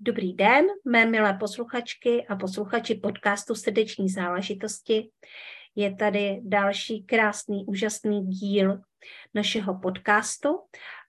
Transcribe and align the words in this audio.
Dobrý 0.00 0.32
den, 0.32 0.66
mé 0.84 1.06
milé 1.06 1.34
posluchačky 1.34 2.26
a 2.26 2.36
posluchači 2.36 2.94
podcastu 2.94 3.54
Srdeční 3.54 4.08
záležitosti. 4.08 5.10
Je 5.74 5.96
tady 5.96 6.40
další 6.42 7.04
krásný, 7.04 7.64
úžasný 7.66 8.26
díl 8.26 8.80
našeho 9.34 9.78
podcastu 9.78 10.60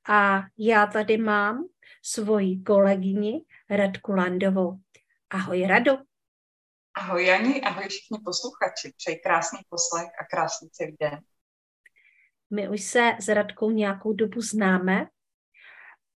a 0.09 0.41
já 0.57 0.85
tady 0.87 1.17
mám 1.17 1.67
svoji 2.01 2.63
kolegyni 2.63 3.41
Radku 3.69 4.11
Landovou. 4.11 4.79
Ahoj 5.29 5.67
Radu. 5.67 5.91
Ahoj 6.93 7.25
Jani, 7.25 7.61
ahoj 7.61 7.87
všichni 7.87 8.17
posluchači. 8.25 8.93
Přeji 8.97 9.19
krásný 9.19 9.59
poslech 9.69 10.09
a 10.21 10.25
krásný 10.25 10.69
celý 10.69 10.95
den. 10.99 11.19
My 12.49 12.69
už 12.69 12.81
se 12.81 13.11
s 13.19 13.27
Radkou 13.27 13.71
nějakou 13.71 14.13
dobu 14.13 14.41
známe 14.41 15.07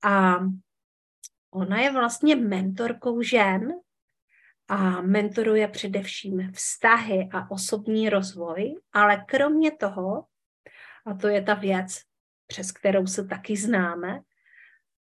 a 0.04 0.36
Ona 1.54 1.82
je 1.82 1.92
vlastně 1.92 2.36
mentorkou 2.36 3.22
žen 3.22 3.74
a 4.68 5.02
mentoruje 5.02 5.68
především 5.68 6.52
vztahy 6.52 7.30
a 7.34 7.52
osobní 7.52 8.10
rozvoj, 8.10 8.76
ale 8.94 9.26
kromě 9.28 9.72
toho, 9.72 10.26
a 11.06 11.14
to 11.14 11.28
je 11.28 11.42
ta 11.42 11.54
věc, 11.54 12.02
přes 12.48 12.72
kterou 12.72 13.08
se 13.08 13.26
taky 13.26 13.58
známe, 13.58 14.20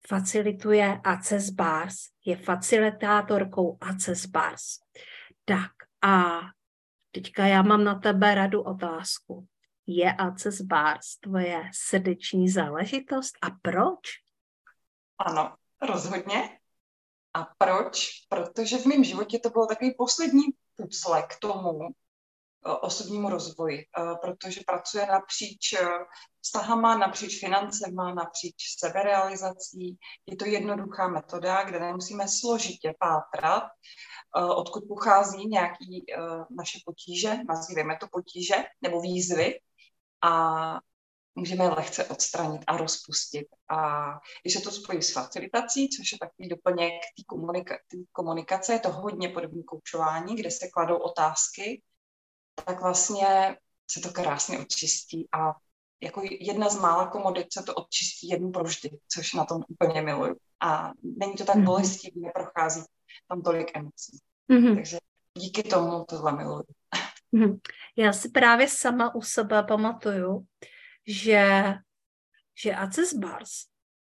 facilituje 0.06 1.00
Access 1.05 1.50
Bars, 1.50 1.97
je 2.25 2.36
facilitátorkou 2.36 3.78
Access 3.81 4.27
Bars. 4.27 4.62
Tak 5.44 5.70
a 6.03 6.41
teďka 7.10 7.47
já 7.47 7.62
mám 7.62 7.84
na 7.84 7.94
tebe 7.94 8.34
radu 8.34 8.62
otázku. 8.62 9.47
Je 9.86 10.12
Access 10.12 10.60
Bars 10.60 11.16
tvoje 11.16 11.62
srdeční 11.75 12.48
záležitost 12.48 13.34
a 13.42 13.50
proč? 13.62 14.00
Ano, 15.19 15.56
Rozhodně. 15.82 16.58
A 17.34 17.46
proč? 17.58 18.08
Protože 18.28 18.78
v 18.78 18.86
mém 18.86 19.05
životě 19.05 19.38
to 19.38 19.50
bylo 19.50 19.66
takový 19.66 19.94
poslední 19.98 20.42
pucle 20.77 21.22
k 21.22 21.38
tomu 21.41 21.88
eh, 21.88 22.72
osobnímu 22.72 23.30
rozvoji, 23.30 23.78
eh, 23.78 24.14
protože 24.22 24.60
pracuje 24.66 25.06
napříč 25.06 25.72
eh, 25.72 25.88
vztahama, 26.41 26.98
napříč 26.98 27.41
financema, 27.41 28.14
napříč 28.14 28.54
seberealizací. 28.78 29.98
Je 30.27 30.36
to 30.36 30.44
jednoduchá 30.44 31.08
metoda, 31.08 31.64
kde 31.64 31.80
nemusíme 31.80 32.28
složitě 32.28 32.94
pátrat, 32.98 33.65
odkud 34.56 34.84
pochází 34.88 35.47
nějaký 35.47 36.04
naše 36.50 36.78
potíže, 36.86 37.36
nazýváme 37.48 37.97
to 38.00 38.06
potíže 38.12 38.54
nebo 38.82 39.00
výzvy, 39.00 39.60
a 40.22 40.81
můžeme 41.36 41.69
lehce 41.69 42.04
odstranit 42.04 42.62
a 42.66 42.76
rozpustit. 42.76 43.47
A 43.69 44.04
když 44.42 44.54
se 44.54 44.60
to 44.60 44.70
spojí 44.70 45.02
s 45.02 45.12
facilitací, 45.12 45.88
což 45.88 46.12
je 46.12 46.19
takový 46.19 46.48
doplněk 46.48 46.92
té 46.92 47.22
komunika- 47.36 47.78
komunikace, 48.12 48.72
je 48.72 48.78
to 48.78 48.92
hodně 48.92 49.28
podobné 49.28 49.62
koučování, 49.62 50.36
kde 50.36 50.50
se 50.50 50.69
kladou 50.69 50.97
otázky, 50.97 51.82
tak 52.64 52.80
vlastně 52.80 53.56
se 53.91 54.00
to 54.00 54.10
krásně 54.10 54.58
očistí 54.58 55.28
a 55.32 55.52
jako 56.02 56.22
jedna 56.41 56.69
z 56.69 56.80
mála 56.80 57.06
komodit 57.06 57.53
se 57.53 57.62
to 57.62 57.74
odčistí 57.74 58.28
jednu 58.28 58.53
provždy, 58.53 58.91
což 59.08 59.34
na 59.34 59.44
tom 59.44 59.62
úplně 59.68 60.03
miluju. 60.03 60.36
A 60.60 60.92
není 61.03 61.34
to 61.34 61.44
tak 61.44 61.56
mm-hmm. 61.56 61.64
bolestivé, 61.64 62.20
neprochází 62.20 62.82
tam 63.28 63.42
tolik 63.42 63.76
emocí. 63.76 64.18
Mm-hmm. 64.50 64.74
Takže 64.74 64.98
díky 65.38 65.62
tomu 65.62 66.04
tohle 66.08 66.36
miluju. 66.36 66.64
Mm-hmm. 67.34 67.60
Já 67.97 68.12
si 68.12 68.28
právě 68.28 68.68
sama 68.68 69.14
u 69.14 69.22
sebe 69.22 69.62
pamatuju, 69.62 70.47
že, 71.06 71.75
že 72.62 72.75
Access 72.75 73.15
Bars 73.15 73.50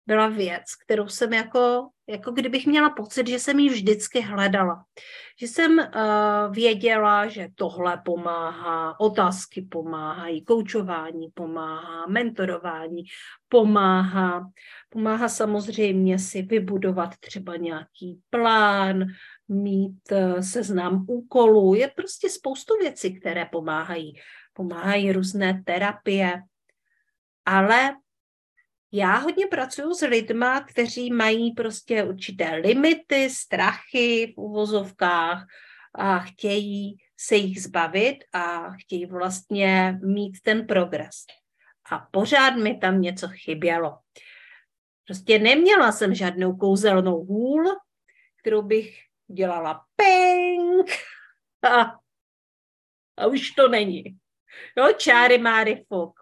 byla 0.06 0.28
věc, 0.28 0.64
kterou 0.84 1.08
jsem 1.08 1.32
jako, 1.32 1.88
jako 2.08 2.30
kdybych 2.30 2.66
měla 2.66 2.90
pocit, 2.90 3.28
že 3.28 3.38
jsem 3.38 3.58
ji 3.58 3.68
vždycky 3.68 4.20
hledala. 4.20 4.84
Že 5.40 5.46
jsem 5.46 5.78
uh, 5.78 6.54
věděla, 6.54 7.26
že 7.26 7.48
tohle 7.54 8.02
pomáhá, 8.04 9.00
otázky 9.00 9.62
pomáhají, 9.62 10.44
koučování 10.44 11.28
pomáhá, 11.34 12.06
mentorování 12.06 13.02
pomáhá. 13.48 14.50
Pomáhá 14.88 15.28
samozřejmě 15.28 16.18
si 16.18 16.42
vybudovat 16.42 17.16
třeba 17.20 17.56
nějaký 17.56 18.20
plán, 18.30 19.04
mít 19.48 20.12
uh, 20.12 20.40
seznam 20.40 21.04
úkolů. 21.08 21.74
Je 21.74 21.88
prostě 21.96 22.30
spoustu 22.30 22.74
věcí, 22.80 23.20
které 23.20 23.44
pomáhají. 23.44 24.20
Pomáhají 24.52 25.12
různé 25.12 25.62
terapie, 25.66 26.42
ale 27.46 27.96
já 28.92 29.16
hodně 29.16 29.46
pracuji 29.46 29.94
s 29.94 30.06
lidma, 30.06 30.60
kteří 30.60 31.12
mají 31.12 31.52
prostě 31.52 32.04
určité 32.04 32.54
limity, 32.54 33.30
strachy 33.30 34.32
v 34.36 34.40
uvozovkách 34.40 35.46
a 35.94 36.18
chtějí 36.18 36.96
se 37.16 37.36
jich 37.36 37.62
zbavit 37.62 38.16
a 38.32 38.70
chtějí 38.70 39.06
vlastně 39.06 39.98
mít 40.02 40.40
ten 40.42 40.66
progres. 40.66 41.14
A 41.90 41.98
pořád 42.10 42.50
mi 42.50 42.78
tam 42.78 43.00
něco 43.00 43.28
chybělo. 43.28 43.98
Prostě 45.04 45.38
neměla 45.38 45.92
jsem 45.92 46.14
žádnou 46.14 46.56
kouzelnou 46.56 47.24
hůl, 47.24 47.64
kterou 48.40 48.62
bych 48.62 48.98
dělala 49.26 49.84
ping 49.96 50.90
a, 51.70 51.98
a 53.16 53.26
už 53.26 53.50
to 53.50 53.68
není. 53.68 54.04
Jo, 54.76 54.92
čáry 54.92 55.38
máry 55.38 55.84
fuk. 55.88 56.20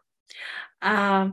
A 0.83 1.25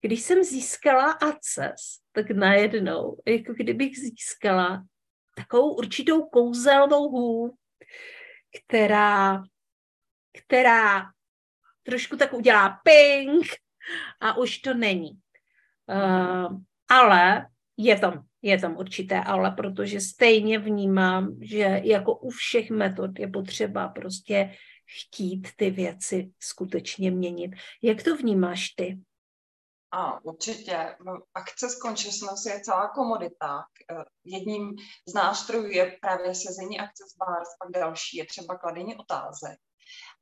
když 0.00 0.22
jsem 0.22 0.44
získala 0.44 1.12
ACES, 1.12 2.00
tak 2.12 2.30
najednou, 2.30 3.16
jako 3.26 3.52
kdybych 3.52 3.98
získala 3.98 4.84
takovou 5.36 5.74
určitou 5.74 6.22
kouzelnou 6.22 7.08
hůl, 7.08 7.54
která, 8.68 9.42
která 10.46 11.02
trošku 11.82 12.16
tak 12.16 12.32
udělá 12.32 12.80
ping 12.84 13.46
a 14.20 14.36
už 14.36 14.58
to 14.58 14.74
není. 14.74 15.10
Uh, 15.86 16.56
ale 16.88 17.46
je 17.76 17.98
tam, 17.98 18.24
je 18.42 18.58
tam 18.58 18.76
určité 18.76 19.20
ale, 19.20 19.50
protože 19.50 20.00
stejně 20.00 20.58
vnímám, 20.58 21.36
že 21.40 21.80
jako 21.84 22.16
u 22.16 22.30
všech 22.30 22.70
metod 22.70 23.18
je 23.18 23.28
potřeba 23.28 23.88
prostě 23.88 24.54
chtít 24.98 25.48
ty 25.56 25.70
věci 25.70 26.32
skutečně 26.40 27.10
měnit. 27.10 27.50
Jak 27.82 28.02
to 28.02 28.16
vnímáš 28.16 28.68
ty? 28.68 29.00
A 29.92 30.24
určitě. 30.24 30.96
No, 31.04 31.20
akce 31.34 31.70
s 31.70 31.78
consciousness 31.78 32.46
je 32.46 32.60
celá 32.60 32.88
komodita. 32.88 33.64
Eh, 33.92 34.04
jedním 34.24 34.76
z 35.08 35.14
nástrojů 35.14 35.70
je 35.70 35.98
právě 36.00 36.34
sezení 36.34 36.80
akce 36.80 37.04
s 37.04 37.16
bars, 37.16 37.48
pak 37.58 37.82
další 37.82 38.16
je 38.16 38.26
třeba 38.26 38.58
kladení 38.58 38.96
otázek. 38.96 39.58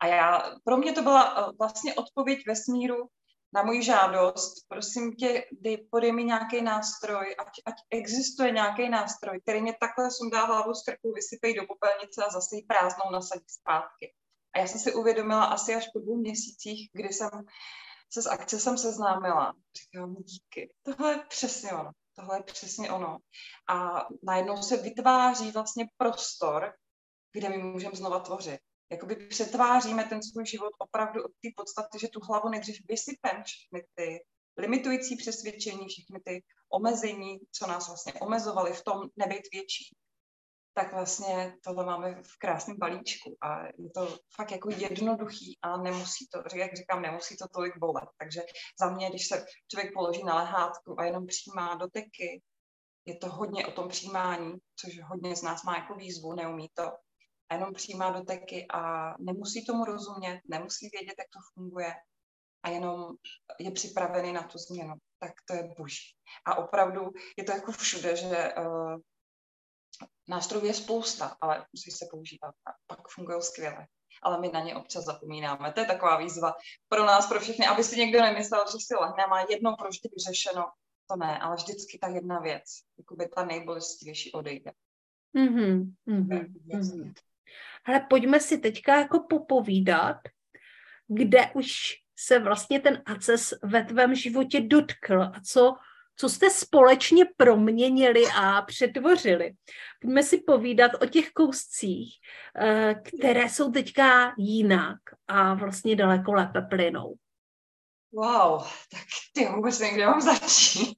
A 0.00 0.06
já, 0.06 0.56
pro 0.65 0.76
mě 0.76 0.93
to 0.93 1.03
byla 1.03 1.35
eh, 1.38 1.53
vlastně 1.59 1.94
odpověď 1.94 2.38
ve 2.47 2.56
smíru 2.56 3.09
na 3.53 3.62
moji 3.62 3.82
žádost. 3.82 4.55
Prosím 4.69 5.12
tě, 5.12 5.44
dej, 5.53 5.76
podej 5.91 6.12
mi 6.12 6.25
nějaký 6.25 6.62
nástroj, 6.62 7.35
ať, 7.38 7.49
ať 7.67 7.75
existuje 7.91 8.50
nějaký 8.50 8.88
nástroj, 8.88 9.41
který 9.41 9.62
mě 9.62 9.75
takhle 9.81 10.11
sundá 10.11 10.44
hlavu 10.44 10.75
z 10.75 10.82
krku, 10.82 11.12
vysypej 11.12 11.55
do 11.55 11.67
popelnice 11.67 12.25
a 12.25 12.31
zase 12.31 12.56
ji 12.56 12.62
prázdnou 12.62 13.11
nasadí 13.12 13.44
zpátky. 13.49 14.15
Já 14.58 14.66
jsem 14.66 14.81
si 14.81 14.94
uvědomila 14.94 15.44
asi 15.44 15.75
až 15.75 15.88
po 15.93 15.99
dvou 15.99 16.16
měsících, 16.16 16.90
kdy 16.93 17.08
jsem 17.08 17.31
se 18.12 18.22
s 18.22 18.26
akcesem 18.26 18.78
seznámila. 18.78 19.55
Říkám, 19.82 20.14
díky, 20.14 20.72
tohle 20.82 21.12
je 21.12 21.19
přesně 21.28 21.72
ono. 21.72 21.90
Tohle 22.16 22.38
je 22.38 22.43
přesně 22.43 22.90
ono. 22.90 23.19
A 23.69 24.06
najednou 24.22 24.62
se 24.62 24.76
vytváří 24.76 25.50
vlastně 25.50 25.87
prostor, 25.96 26.72
kde 27.32 27.49
my 27.49 27.58
můžeme 27.58 27.96
znova 27.96 28.20
tvořit. 28.20 28.60
Jakoby 28.90 29.16
přetváříme 29.16 30.05
ten 30.05 30.22
svůj 30.22 30.46
život 30.46 30.72
opravdu 30.78 31.25
od 31.25 31.31
té 31.43 31.49
podstaty, 31.56 31.99
že 31.99 32.08
tu 32.08 32.20
hlavu 32.20 32.49
nejdřív 32.49 32.76
vysypem 32.88 33.43
všechny 33.44 33.87
ty 33.94 34.25
limitující 34.56 35.16
přesvědčení, 35.16 35.88
všechny 35.88 36.20
ty 36.25 36.44
omezení, 36.72 37.38
co 37.52 37.66
nás 37.66 37.87
vlastně 37.87 38.12
omezovaly 38.12 38.72
v 38.72 38.84
tom 38.84 39.08
nebejt 39.16 39.44
větší, 39.52 39.96
tak 40.79 40.93
vlastně 40.93 41.57
tohle 41.65 41.87
máme 41.87 42.23
v 42.23 42.39
krásném 42.39 42.77
balíčku 42.79 43.37
a 43.41 43.67
je 43.67 43.91
to 43.95 44.19
fakt 44.37 44.51
jako 44.51 44.71
jednoduchý 44.71 45.59
a 45.63 45.77
nemusí 45.77 46.29
to, 46.33 46.57
jak 46.57 46.77
říkám, 46.77 47.03
nemusí 47.03 47.37
to 47.37 47.49
tolik 47.49 47.79
bolet. 47.79 48.09
Takže 48.19 48.43
za 48.81 48.91
mě, 48.91 49.11
když 49.11 49.29
se 49.29 49.47
člověk 49.71 49.95
položí 49.95 50.25
na 50.25 50.35
lehátku 50.35 51.01
a 51.01 51.05
jenom 51.05 51.27
přijímá 51.27 51.75
doteky, 51.75 52.43
je 53.05 53.17
to 53.17 53.29
hodně 53.29 53.67
o 53.67 53.71
tom 53.73 53.89
přijímání, 53.89 54.55
což 54.77 55.01
hodně 55.03 55.37
z 55.37 55.43
nás 55.43 55.63
má 55.63 55.77
jako 55.77 55.95
výzvu, 55.95 56.35
neumí 56.35 56.69
to. 56.75 56.93
A 57.49 57.55
jenom 57.55 57.75
přijímá 57.75 58.11
doteky 58.11 58.67
a 58.73 59.15
nemusí 59.19 59.67
tomu 59.67 59.85
rozumět, 59.85 60.41
nemusí 60.49 60.89
vědět, 60.93 61.15
jak 61.19 61.29
to 61.29 61.39
funguje 61.55 61.95
a 62.63 62.69
jenom 62.69 63.15
je 63.61 63.71
připravený 63.71 64.33
na 64.33 64.43
tu 64.43 64.59
změnu. 64.59 64.95
Tak 65.19 65.33
to 65.45 65.55
je 65.55 65.75
boží. 65.79 66.15
A 66.47 66.55
opravdu 66.55 67.11
je 67.37 67.45
to 67.45 67.53
jako 67.53 67.73
všude, 67.73 68.17
že 68.17 68.53
uh, 68.59 69.01
nástrojů 70.29 70.64
je 70.67 70.75
spousta, 70.75 71.37
ale 71.40 71.67
musí 71.73 71.90
se 71.90 72.06
používat 72.11 72.55
a 72.67 72.70
pak 72.87 73.08
fungují 73.08 73.43
skvěle. 73.43 73.87
Ale 74.23 74.40
my 74.40 74.50
na 74.52 74.61
ně 74.61 74.76
občas 74.76 75.05
zapomínáme. 75.05 75.73
To 75.73 75.81
je 75.81 75.87
taková 75.87 76.19
výzva 76.19 76.55
pro 76.88 77.05
nás, 77.05 77.29
pro 77.29 77.40
všechny, 77.40 77.67
aby 77.67 77.85
si 77.85 77.96
někdo 77.96 78.20
nemyslel, 78.20 78.64
že 78.73 78.79
si 78.81 78.94
lehne 78.94 79.26
má 79.26 79.40
jednou 79.50 79.76
pro 79.76 79.88
vždy 79.88 80.08
vyřešeno. 80.17 80.64
To 81.11 81.17
ne, 81.17 81.38
ale 81.38 81.56
vždycky 81.56 81.99
ta 81.99 82.08
jedna 82.08 82.40
věc, 82.40 82.64
jakoby 82.99 83.29
ta 83.29 83.44
nejbolestivější 83.44 84.32
odejde. 84.32 84.73
Mm-hmm, 85.37 85.93
mm-hmm, 86.08 87.12
Ale 87.84 88.00
pojďme 88.00 88.41
si 88.41 88.58
teďka 88.58 88.96
jako 88.96 89.20
popovídat, 89.20 90.17
kde 91.06 91.50
už 91.55 91.70
se 92.19 92.38
vlastně 92.38 92.81
ten 92.81 93.02
ACES 93.06 93.55
ve 93.62 93.84
tvém 93.84 94.14
životě 94.14 94.61
dotkl 94.61 95.23
a 95.23 95.41
co, 95.46 95.75
co 96.20 96.29
jste 96.29 96.50
společně 96.50 97.25
proměnili 97.37 98.25
a 98.37 98.62
přetvořili. 98.62 99.53
Pojďme 100.00 100.23
si 100.23 100.41
povídat 100.41 100.91
o 101.03 101.06
těch 101.06 101.31
kouscích, 101.31 102.15
eh, 102.56 102.94
které 102.94 103.49
jsou 103.49 103.73
teďka 103.73 104.35
jinak 104.38 104.99
a 105.29 105.55
vlastně 105.55 105.97
daleko 105.97 106.32
lépe 106.32 106.61
plynou. 106.61 107.15
Wow, 108.12 108.62
tak 108.91 109.00
ty 109.32 109.47
vůbec 109.47 109.79
nevím, 109.79 109.94
kde 109.94 110.06
mám 110.06 110.20
začít. 110.20 110.94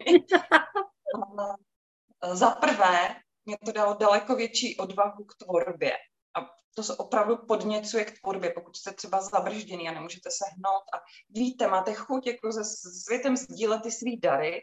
Za 2.32 2.50
prvé, 2.50 3.16
mě 3.44 3.56
to 3.64 3.72
dalo 3.72 3.96
daleko 4.00 4.36
větší 4.36 4.76
odvahu 4.76 5.24
k 5.24 5.34
tvorbě. 5.44 5.92
A 6.38 6.50
to 6.74 6.82
se 6.82 6.96
opravdu 6.96 7.36
podněcuje 7.36 8.04
k 8.04 8.20
tvorbě, 8.20 8.50
pokud 8.50 8.76
jste 8.76 8.92
třeba 8.92 9.20
zabržděný 9.20 9.88
a 9.88 9.92
nemůžete 9.92 10.30
se 10.30 10.44
hnout 10.56 10.82
a 10.94 11.02
víte, 11.28 11.66
máte 11.66 11.94
chuť 11.94 12.26
jako 12.26 12.52
se 12.52 12.64
světem 13.04 13.36
sdílet 13.36 13.82
ty 13.82 13.90
svý 13.90 14.20
dary, 14.20 14.60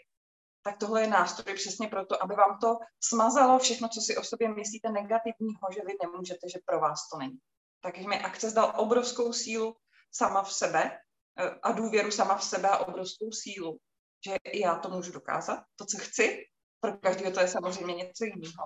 tak 0.67 0.77
tohle 0.77 1.01
je 1.01 1.07
nástroj 1.07 1.55
přesně 1.55 1.87
proto, 1.87 2.23
aby 2.23 2.35
vám 2.35 2.59
to 2.61 2.77
smazalo 2.99 3.59
všechno, 3.59 3.87
co 3.87 4.01
si 4.01 4.17
o 4.17 4.23
sobě 4.23 4.49
myslíte 4.49 4.89
negativního, 4.91 5.67
že 5.73 5.81
vy 5.87 5.93
nemůžete, 6.03 6.49
že 6.49 6.59
pro 6.65 6.79
vás 6.79 7.09
to 7.09 7.17
není. 7.17 7.39
Takže 7.81 8.07
mi 8.07 8.19
akce 8.19 8.51
dal 8.51 8.73
obrovskou 8.75 9.33
sílu 9.33 9.75
sama 10.11 10.43
v 10.43 10.53
sebe 10.53 10.91
eh, 11.39 11.49
a 11.63 11.71
důvěru 11.71 12.11
sama 12.11 12.37
v 12.37 12.43
sebe 12.43 12.69
a 12.69 12.77
obrovskou 12.77 13.31
sílu, 13.31 13.79
že 14.25 14.35
já 14.53 14.75
to 14.75 14.89
můžu 14.89 15.11
dokázat, 15.11 15.63
to, 15.75 15.85
co 15.85 15.97
chci. 15.97 16.43
Pro 16.79 16.97
každého 16.97 17.31
to 17.31 17.39
je 17.39 17.47
samozřejmě 17.47 17.95
něco 17.95 18.25
jiného. 18.25 18.65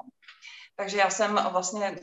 Takže 0.82 0.98
já 0.98 1.10
jsem 1.10 1.40
vlastně 1.52 2.00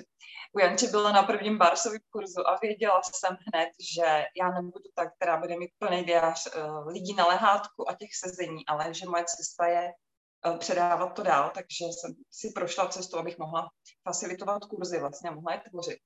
u 0.52 0.58
Janče 0.58 0.86
byla 0.86 1.12
na 1.12 1.22
prvním 1.22 1.58
barsovém 1.58 2.00
kurzu 2.10 2.48
a 2.48 2.58
věděla 2.62 3.00
jsem 3.02 3.36
hned, 3.46 3.69
že 3.94 4.25
já 4.40 4.50
nebudu 4.50 4.84
ta, 4.94 5.10
která 5.10 5.36
bude 5.36 5.58
mít 5.58 5.70
plný 5.78 6.04
diář 6.04 6.46
uh, 6.46 6.86
lidí 6.86 7.14
na 7.14 7.26
lehátku 7.26 7.90
a 7.90 7.94
těch 7.94 8.08
sezení, 8.16 8.66
ale 8.66 8.94
že 8.94 9.06
moje 9.06 9.25
cesta 9.25 9.66
je 9.66 9.92
uh, 10.46 10.58
předávat 10.58 11.08
to 11.08 11.22
dál, 11.22 11.50
takže 11.54 11.84
jsem 11.84 12.14
si 12.30 12.50
prošla 12.54 12.88
cestu, 12.88 13.19
abych 13.19 13.38
mohla 13.38 13.70
facilitovat 14.08 14.64
kurzy 14.64 15.00
vlastně 15.00 15.30
mohla 15.30 15.52
je 15.52 15.62
tvořit. 15.70 15.98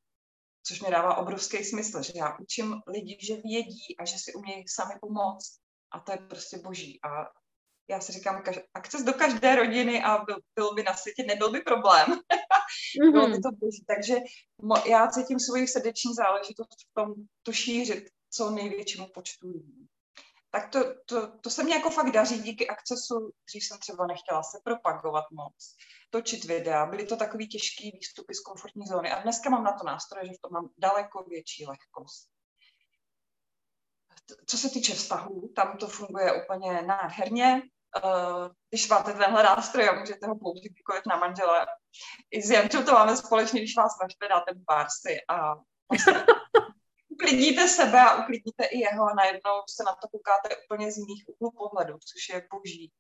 Což 0.67 0.81
mi 0.81 0.91
dává 0.91 1.17
obrovský 1.17 1.65
smysl, 1.65 2.03
že 2.03 2.13
já 2.17 2.37
učím 2.39 2.81
lidi, 2.87 3.19
že 3.21 3.35
vědí 3.37 3.97
a 3.99 4.05
že 4.05 4.19
si 4.19 4.35
umějí 4.35 4.65
sami 4.69 4.95
pomoct. 5.01 5.59
A 5.91 6.01
to 6.01 6.13
je 6.13 6.19
prostě 6.19 6.59
boží. 6.59 7.01
A 7.05 7.27
já 7.91 8.01
si 8.01 8.13
říkám, 8.13 8.43
akces 8.75 9.03
do 9.03 9.13
každé 9.13 9.57
rodiny 9.57 10.03
a 10.03 10.19
byl, 10.19 10.37
byl 10.55 10.75
by 10.75 10.83
na 10.83 10.95
světě, 10.95 11.25
nebyl 11.27 11.51
by 11.51 11.61
problém. 11.61 12.07
Mm-hmm. 12.99 13.13
Bylo 13.13 13.29
by 13.29 13.41
to 13.41 13.51
boží. 13.51 13.85
Takže 13.87 14.17
mo, 14.63 14.75
já 14.87 15.07
cítím 15.07 15.41
svoji 15.41 15.69
srdeční 15.69 16.15
záležitost 16.15 16.77
v 16.91 16.95
tom, 16.95 17.15
to 17.43 17.53
šířit 17.53 18.05
co 18.31 18.51
největšímu 18.51 19.07
počtu 19.15 19.49
lidí. 19.49 19.89
Tak 20.51 20.71
to, 20.71 20.81
to, 21.07 21.39
to 21.39 21.51
se 21.51 21.65
mě 21.65 21.75
jako 21.75 21.91
fakt 21.91 22.11
daří 22.11 22.43
díky 22.43 22.69
akcesu, 22.69 23.33
dřív 23.47 23.65
jsem 23.65 23.79
třeba 23.79 24.07
nechtěla 24.07 24.43
se 24.43 24.59
propagovat 24.65 25.25
moc, 25.31 25.77
točit 26.11 26.45
videa, 26.45 26.87
byly 26.87 27.07
to 27.07 27.17
takový 27.17 27.49
těžký 27.49 27.91
výstupy 27.91 28.35
z 28.35 28.41
komfortní 28.41 28.87
zóny 28.87 29.11
a 29.11 29.23
dneska 29.23 29.51
mám 29.51 29.65
na 29.65 29.73
to 29.73 29.87
nástroje, 29.87 30.27
že 30.27 30.33
v 30.33 30.41
tom 30.41 30.53
mám 30.53 30.69
daleko 30.79 31.25
větší 31.29 31.67
lehkost. 31.67 32.29
Co 34.47 34.59
se 34.59 34.71
týče 34.71 34.95
vztahů, 34.95 35.53
tam 35.57 35.77
to 35.77 35.89
funguje 35.89 36.45
úplně 36.45 36.83
nádherně. 36.83 37.63
Uh, 38.05 38.49
když 38.71 38.89
máte 38.89 39.13
tenhle 39.13 39.43
nástroj 39.43 39.89
a 39.89 39.99
můžete 39.99 40.27
ho 40.27 40.39
použít 40.39 40.73
kdykoliv 40.73 41.03
na 41.07 41.17
manžele. 41.17 41.67
I 42.31 42.43
s 42.43 42.51
Jančou 42.51 42.85
to 42.85 42.93
máme 42.93 43.17
společně, 43.17 43.61
když 43.61 43.77
vás 43.77 43.93
naštve, 44.03 44.29
dáte 44.29 44.53
bársy 44.55 45.17
a 45.29 45.55
uklidníte 47.09 47.69
sebe 47.69 48.01
a 48.01 48.23
uklidníte 48.23 48.65
i 48.65 48.79
jeho 48.79 49.05
a 49.05 49.15
najednou 49.15 49.63
se 49.77 49.85
na 49.85 49.93
to 49.93 50.09
koukáte 50.09 50.57
úplně 50.57 50.93
z 50.93 50.97
jiných 50.97 51.25
úhlů 51.27 51.51
pohledu, 51.51 51.99
což 51.99 52.35
je 52.35 52.49
boží. 52.53 52.93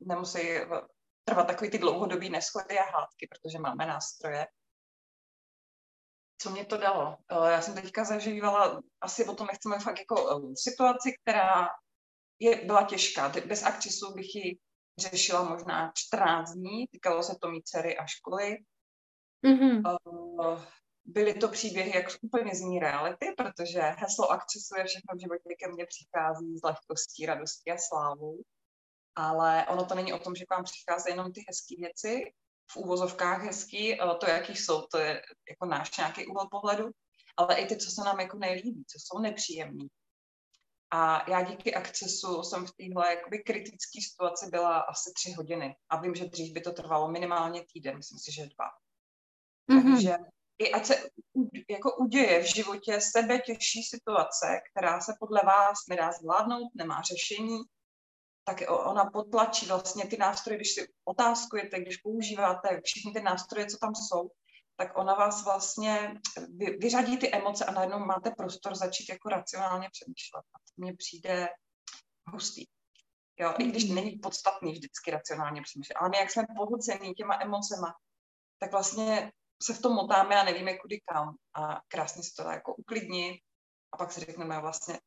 Nemusí 0.00 0.40
trvat 1.24 1.46
takový 1.46 1.70
ty 1.70 1.78
dlouhodobý 1.78 2.30
neschody 2.30 2.78
a 2.78 2.82
hádky, 2.82 3.28
protože 3.30 3.58
máme 3.58 3.86
nástroje. 3.86 4.46
Co 6.38 6.50
mě 6.50 6.64
to 6.64 6.76
dalo? 6.76 7.16
Eh, 7.30 7.52
já 7.52 7.60
jsem 7.60 7.74
teďka 7.74 8.04
zažívala, 8.04 8.82
asi 9.00 9.24
o 9.24 9.34
tom 9.34 9.46
nechceme 9.46 9.78
fakt 9.78 9.98
jako 9.98 10.30
eh, 10.30 10.56
situaci, 10.56 11.12
která 11.22 11.68
je, 12.38 12.64
byla 12.64 12.82
těžká. 12.82 13.32
Bez 13.46 13.62
akcisu 13.62 14.14
bych 14.14 14.34
ji 14.34 14.58
řešila 14.98 15.44
možná 15.44 15.92
14 15.96 16.52
dní, 16.52 16.86
týkalo 16.86 17.22
se 17.22 17.36
to 17.40 17.50
mý 17.50 17.62
dcery 17.62 17.96
a 17.96 18.06
školy. 18.06 18.58
Mm-hmm. 19.46 19.98
Byly 21.04 21.34
to 21.34 21.48
příběhy 21.48 21.96
jak 21.96 22.06
úplně 22.22 22.54
z 22.54 22.60
ní 22.60 22.78
reality, 22.78 23.26
protože 23.36 23.80
heslo 23.80 24.30
akcesu 24.30 24.76
je 24.78 24.84
všechno 24.84 25.14
v 25.14 25.20
životě 25.20 25.54
ke 25.58 25.68
mně 25.72 25.86
přichází 25.86 26.58
z 26.58 26.62
lehkostí, 26.62 27.26
radostí 27.26 27.70
a 27.70 27.78
slávou. 27.78 28.42
Ale 29.16 29.66
ono 29.66 29.84
to 29.84 29.94
není 29.94 30.12
o 30.12 30.18
tom, 30.18 30.34
že 30.34 30.44
k 30.44 30.50
vám 30.50 30.64
přichází 30.64 31.10
jenom 31.10 31.32
ty 31.32 31.44
hezké 31.48 31.74
věci, 31.78 32.32
v 32.70 32.76
úvozovkách 32.76 33.42
hezký, 33.42 33.98
to, 34.20 34.26
jaký 34.26 34.56
jsou, 34.56 34.82
to 34.82 34.98
je 34.98 35.22
jako 35.50 35.66
náš 35.66 35.96
nějaký 35.96 36.26
úhel 36.26 36.48
pohledu, 36.50 36.90
ale 37.36 37.54
i 37.54 37.66
ty, 37.66 37.76
co 37.76 37.90
se 37.90 38.04
nám 38.04 38.20
jako 38.20 38.38
nelíbí, 38.38 38.84
co 38.86 38.98
jsou 38.98 39.18
nepříjemný, 39.18 39.86
a 40.94 41.30
já 41.30 41.42
díky 41.42 41.74
akcesu 41.74 42.42
jsem 42.42 42.66
v 42.66 42.72
téhle 42.72 43.14
jakoby 43.14 43.38
kritické 43.38 43.98
situaci 44.10 44.46
byla 44.50 44.78
asi 44.78 45.12
tři 45.14 45.32
hodiny. 45.32 45.76
A 45.88 46.00
vím, 46.00 46.14
že 46.14 46.24
dřív 46.24 46.52
by 46.52 46.60
to 46.60 46.72
trvalo 46.72 47.10
minimálně 47.10 47.64
týden, 47.72 47.96
myslím 47.96 48.18
si, 48.18 48.32
že 48.32 48.42
dva. 48.42 48.66
Mm-hmm. 49.70 49.92
Takže 49.92 50.16
i 50.58 50.72
ať 50.72 50.86
se 50.86 51.08
jako 51.70 51.96
uděje 51.96 52.42
v 52.42 52.54
životě 52.54 53.00
sebe 53.00 53.38
těžší 53.38 53.82
situace, 53.82 54.60
která 54.70 55.00
se 55.00 55.12
podle 55.20 55.42
vás 55.44 55.78
nedá 55.88 56.12
zvládnout, 56.12 56.70
nemá 56.74 57.02
řešení, 57.02 57.58
tak 58.44 58.62
ona 58.68 59.04
potlačí 59.04 59.66
vlastně 59.66 60.06
ty 60.06 60.16
nástroje, 60.16 60.56
když 60.56 60.74
si 60.74 60.88
otázkujete, 61.04 61.80
když 61.80 61.96
používáte 61.96 62.80
všechny 62.84 63.12
ty 63.12 63.22
nástroje, 63.22 63.66
co 63.66 63.78
tam 63.78 63.94
jsou, 63.94 64.30
tak 64.76 64.98
ona 64.98 65.14
vás 65.14 65.44
vlastně 65.44 66.20
vy, 66.56 66.66
vyřadí 66.66 67.16
ty 67.16 67.32
emoce 67.32 67.64
a 67.64 67.72
najednou 67.72 67.98
máte 67.98 68.30
prostor 68.30 68.74
začít 68.74 69.08
jako 69.08 69.28
racionálně 69.28 69.88
přemýšlet. 69.92 70.44
Mně 70.76 70.96
přijde 70.96 71.48
hustý. 72.26 72.64
Jo, 73.40 73.54
i 73.58 73.64
když 73.64 73.84
mhm. 73.84 73.94
není 73.94 74.10
podstatný 74.10 74.72
vždycky 74.72 75.10
racionálně 75.10 75.62
přemýšlet. 75.62 75.96
Ale 75.96 76.08
my, 76.08 76.16
jak 76.16 76.30
jsme 76.30 76.44
pohlcený 76.56 77.14
těma 77.14 77.38
emocema, 77.42 77.94
tak 78.58 78.72
vlastně 78.72 79.32
se 79.62 79.74
v 79.74 79.82
tom 79.82 79.92
motáme 79.92 80.40
a 80.40 80.44
nevíme, 80.44 80.78
kudy 80.78 81.00
kam. 81.12 81.34
A 81.54 81.80
krásně 81.88 82.22
se 82.22 82.30
to 82.36 82.44
dá 82.44 82.52
jako 82.52 82.74
uklidnit 82.74 83.40
a 83.92 83.96
pak 83.96 84.12
si 84.12 84.20
řekneme 84.20 84.60
vlastně, 84.60 85.00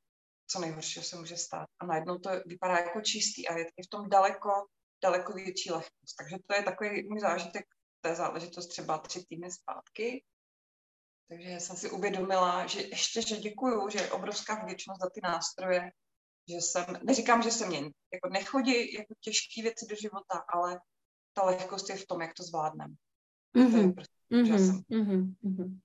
co 0.48 0.60
nejhoršího 0.60 1.06
se 1.06 1.16
může 1.16 1.38
stát. 1.38 1.68
A 1.80 1.86
najednou 1.86 2.18
to 2.18 2.30
vypadá 2.46 2.78
jako 2.78 3.02
čistý 3.02 3.48
a 3.48 3.58
je 3.58 3.66
v 3.66 3.90
tom 3.90 4.10
daleko, 4.10 4.50
daleko 5.04 5.34
větší 5.34 5.72
lehkost. 5.72 6.16
Takže 6.18 6.38
to 6.48 6.56
je 6.56 6.64
takový 6.64 7.10
můj 7.10 7.20
zážitek 7.20 7.66
to 8.02 8.12
je 8.12 8.16
záležitost 8.16 8.68
třeba 8.68 8.98
tři 8.98 9.26
týdny 9.30 9.52
zpátky. 9.52 10.24
Takže 11.30 11.60
jsem 11.60 11.76
si 11.76 11.90
uvědomila, 11.90 12.68
že 12.68 12.82
ještě, 12.82 13.22
že 13.22 13.38
děkuju, 13.38 13.90
že 13.90 14.00
je 14.00 14.12
obrovská 14.12 14.66
vděčnost 14.66 15.02
za 15.02 15.10
ty 15.10 15.20
nástroje, 15.24 15.92
že 16.50 16.56
jsem, 16.56 16.86
neříkám, 17.04 17.42
že 17.42 17.52
se 17.52 17.68
mě 17.68 17.78
jako 18.14 18.30
nechodí 18.32 18.94
jako 18.94 19.14
těžké 19.20 19.62
věci 19.62 19.86
do 19.90 19.96
života, 19.96 20.44
ale 20.54 20.80
ta 21.34 21.44
lehkost 21.44 21.90
je 21.90 21.96
v 21.96 22.08
tom, 22.08 22.22
jak 22.22 22.34
to 22.34 22.44
zvládneme. 22.44 22.94
Mm-hmm. 23.56 23.72
To 23.72 23.78
je, 23.78 23.94
prostě, 23.94 24.16
mm-hmm. 24.32 25.34
mm-hmm. 25.44 25.80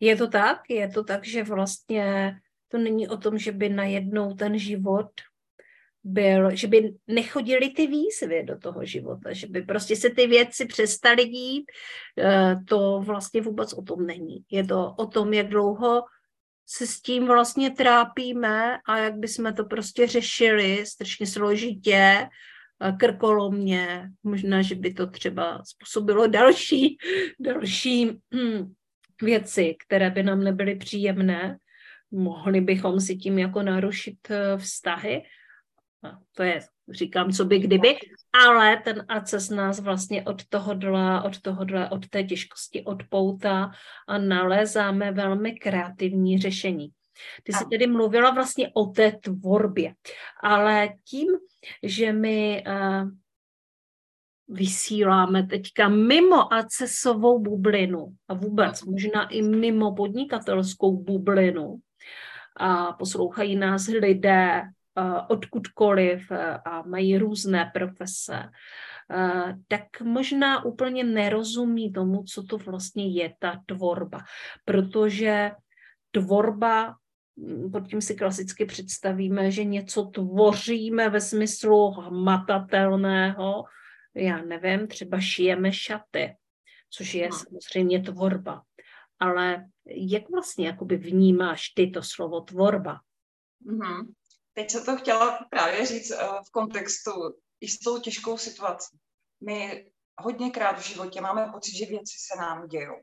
je 0.00 0.16
to 0.16 0.28
tak? 0.28 0.60
Je 0.68 0.88
to 0.88 1.04
tak, 1.04 1.26
že 1.26 1.44
vlastně 1.44 2.32
to 2.68 2.78
není 2.78 3.08
o 3.08 3.16
tom, 3.16 3.38
že 3.38 3.52
by 3.52 3.68
najednou 3.68 4.34
ten 4.34 4.58
život 4.58 5.10
byl, 6.04 6.56
že 6.56 6.66
by 6.66 6.94
nechodili 7.06 7.70
ty 7.70 7.86
výzvy 7.86 8.42
do 8.44 8.58
toho 8.58 8.84
života, 8.84 9.32
že 9.32 9.46
by 9.46 9.62
prostě 9.62 9.96
se 9.96 10.10
ty 10.10 10.26
věci 10.26 10.66
přestaly 10.66 11.24
dít, 11.24 11.64
eh, 12.18 12.56
to 12.68 13.00
vlastně 13.04 13.40
vůbec 13.40 13.72
o 13.72 13.82
tom 13.82 14.06
není. 14.06 14.44
Je 14.50 14.64
to 14.64 14.94
o 14.98 15.06
tom, 15.06 15.32
jak 15.32 15.48
dlouho 15.48 16.02
se 16.66 16.86
s 16.86 17.00
tím 17.00 17.26
vlastně 17.26 17.70
trápíme 17.70 18.78
a 18.88 18.98
jak 18.98 19.14
bychom 19.14 19.54
to 19.54 19.64
prostě 19.64 20.06
řešili 20.06 20.86
strašně 20.86 21.26
složitě, 21.26 22.28
krkolomně, 22.98 24.10
možná, 24.22 24.62
že 24.62 24.74
by 24.74 24.94
to 24.94 25.06
třeba 25.06 25.62
způsobilo 25.64 26.26
další, 26.28 26.98
další 27.40 28.10
hm, 28.34 28.72
věci, 29.22 29.76
které 29.86 30.10
by 30.10 30.22
nám 30.22 30.44
nebyly 30.44 30.76
příjemné. 30.76 31.58
Mohli 32.10 32.60
bychom 32.60 33.00
si 33.00 33.16
tím 33.16 33.38
jako 33.38 33.62
narušit 33.62 34.30
eh, 34.30 34.58
vztahy. 34.58 35.22
To 36.36 36.42
je, 36.42 36.60
říkám, 36.90 37.32
co 37.32 37.44
by 37.44 37.58
kdyby, 37.58 37.96
ale 38.46 38.76
ten 38.76 39.04
ACES 39.08 39.50
nás 39.50 39.80
vlastně 39.80 40.22
od 40.24 40.44
tohohle, 40.48 41.22
od 41.22 41.40
tohohle, 41.40 41.90
od 41.90 42.08
té 42.08 42.22
těžkosti 42.22 42.84
odpoutá 42.84 43.70
a 44.08 44.18
nalézáme 44.18 45.12
velmi 45.12 45.52
kreativní 45.52 46.38
řešení. 46.38 46.88
Ty 47.42 47.52
jsi 47.52 47.64
tedy 47.70 47.86
mluvila 47.86 48.30
vlastně 48.30 48.70
o 48.74 48.86
té 48.86 49.12
tvorbě, 49.12 49.94
ale 50.42 50.88
tím, 51.04 51.28
že 51.82 52.12
my 52.12 52.64
uh, 52.66 53.10
vysíláme 54.48 55.42
teďka 55.42 55.88
mimo 55.88 56.54
acesovou 56.54 57.38
bublinu 57.38 58.14
a 58.28 58.34
vůbec 58.34 58.82
možná 58.82 59.28
i 59.28 59.42
mimo 59.42 59.94
podnikatelskou 59.94 60.96
bublinu 60.96 61.76
a 62.56 62.92
poslouchají 62.92 63.56
nás 63.56 63.86
lidé 63.86 64.62
odkudkoliv 65.28 66.30
uh, 66.30 66.38
a 66.64 66.82
mají 66.82 67.18
různé 67.18 67.70
profese, 67.74 68.50
uh, 69.14 69.52
tak 69.68 70.00
možná 70.02 70.64
úplně 70.64 71.04
nerozumí 71.04 71.92
tomu, 71.92 72.22
co 72.22 72.42
to 72.42 72.58
vlastně 72.58 73.08
je 73.08 73.34
ta 73.38 73.60
tvorba, 73.66 74.20
protože 74.64 75.50
tvorba 76.10 76.94
Mm, 77.36 77.70
pod 77.70 77.88
tím 77.88 78.00
si 78.00 78.14
klasicky 78.14 78.64
představíme, 78.64 79.50
že 79.50 79.64
něco 79.64 80.04
tvoříme 80.04 81.08
ve 81.08 81.20
smyslu 81.20 81.90
hmatatelného, 81.90 83.64
já 84.14 84.42
nevím, 84.42 84.86
třeba 84.86 85.20
šijeme 85.20 85.72
šaty, 85.72 86.36
což 86.90 87.14
je 87.14 87.28
no. 87.28 87.38
samozřejmě 87.38 88.00
tvorba. 88.00 88.62
Ale 89.18 89.66
jak 89.86 90.30
vlastně 90.30 90.66
jakoby 90.66 90.96
vnímáš 90.96 91.68
ty 91.68 91.86
to 91.86 92.02
slovo 92.02 92.40
tvorba? 92.40 93.00
Mm-hmm. 93.66 94.12
Teď 94.54 94.70
se 94.70 94.80
to 94.80 94.96
chtěla 94.96 95.46
právě 95.50 95.86
říct 95.86 96.10
uh, 96.10 96.18
v 96.18 96.50
kontextu 96.50 97.10
i 97.60 97.68
s 97.68 97.78
tou 97.78 98.00
těžkou 98.00 98.38
situací. 98.38 98.98
My 99.46 99.90
hodněkrát 100.18 100.78
v 100.78 100.86
životě 100.86 101.20
máme 101.20 101.50
pocit, 101.52 101.76
že 101.76 101.86
věci 101.86 102.16
se 102.18 102.40
nám 102.40 102.68
dějou 102.68 102.94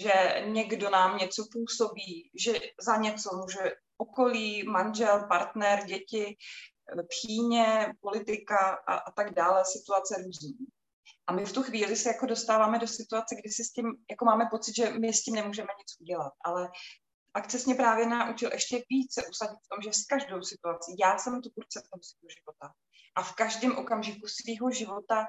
že 0.00 0.44
někdo 0.46 0.90
nám 0.90 1.18
něco 1.18 1.44
působí, 1.52 2.30
že 2.40 2.52
za 2.80 2.96
něco 2.96 3.36
může 3.36 3.72
okolí, 3.96 4.62
manžel, 4.62 5.26
partner, 5.28 5.84
děti, 5.86 6.36
tchýně, 7.10 7.94
politika 8.00 8.78
a, 8.88 8.94
a 8.94 9.10
tak 9.10 9.34
dále, 9.34 9.64
situace 9.64 10.22
různý. 10.24 10.56
A 11.26 11.32
my 11.32 11.44
v 11.44 11.52
tu 11.52 11.62
chvíli 11.62 11.96
se 11.96 12.08
jako 12.08 12.26
dostáváme 12.26 12.78
do 12.78 12.86
situace, 12.86 13.34
kdy 13.34 13.50
si 13.50 13.64
s 13.64 13.72
tím, 13.72 13.86
jako 14.10 14.24
máme 14.24 14.44
pocit, 14.50 14.76
že 14.76 14.90
my 14.90 15.12
s 15.12 15.22
tím 15.22 15.34
nemůžeme 15.34 15.68
nic 15.78 16.00
udělat. 16.00 16.32
Ale 16.44 16.70
akces 17.34 17.66
mě 17.66 17.74
právě 17.74 18.06
naučil 18.06 18.50
ještě 18.52 18.84
více 18.88 19.26
usadit 19.30 19.58
v 19.64 19.68
tom, 19.68 19.82
že 19.82 19.92
s 19.92 20.04
každou 20.04 20.42
situací, 20.42 20.96
já 21.02 21.18
jsem 21.18 21.42
tu 21.42 21.50
tvůrce 21.50 21.82
toho 21.90 22.02
svého 22.02 22.28
života. 22.38 22.74
A 23.14 23.22
v 23.22 23.34
každém 23.34 23.76
okamžiku 23.78 24.26
svého 24.28 24.70
života 24.70 25.26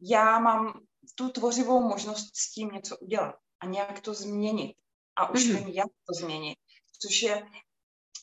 já 0.00 0.38
mám 0.38 0.80
tu 1.14 1.28
tvořivou 1.30 1.80
možnost 1.88 2.36
s 2.36 2.52
tím 2.52 2.68
něco 2.68 2.96
udělat 2.96 3.34
a 3.60 3.66
nějak 3.66 4.00
to 4.00 4.14
změnit. 4.14 4.76
A 5.16 5.30
už 5.30 5.40
mm-hmm. 5.40 5.56
vím, 5.56 5.68
jak 5.68 5.86
to 5.86 6.14
změnit. 6.24 6.58
Což 7.02 7.22
je 7.22 7.46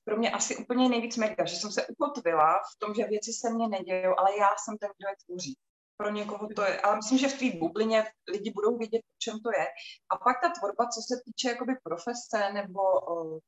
pro 0.05 0.17
mě 0.17 0.31
asi 0.31 0.57
úplně 0.57 0.89
nejvíc 0.89 1.17
mega, 1.17 1.45
že 1.45 1.55
jsem 1.55 1.71
se 1.71 1.87
ukotvila 1.87 2.59
v 2.59 2.79
tom, 2.79 2.93
že 2.93 3.03
věci 3.03 3.33
se 3.33 3.49
mně 3.49 3.67
nedějou, 3.67 4.19
ale 4.19 4.37
já 4.37 4.49
jsem 4.63 4.77
ten, 4.77 4.89
kdo 4.97 5.09
je 5.09 5.15
tvoří. 5.25 5.57
Pro 6.03 6.11
někoho 6.11 6.47
to 6.55 6.61
je, 6.61 6.81
ale 6.81 6.95
myslím, 6.95 7.17
že 7.17 7.27
v 7.27 7.39
té 7.39 7.57
bublině 7.57 8.05
lidi 8.27 8.51
budou 8.51 8.77
vědět, 8.77 8.99
o 8.99 9.17
čem 9.17 9.39
to 9.39 9.49
je. 9.59 9.67
A 10.09 10.17
pak 10.17 10.41
ta 10.41 10.49
tvorba, 10.49 10.87
co 10.87 11.01
se 11.01 11.21
týče 11.25 11.49
jakoby 11.49 11.73
profese 11.83 12.53
nebo 12.53 12.81
o, 12.81 13.39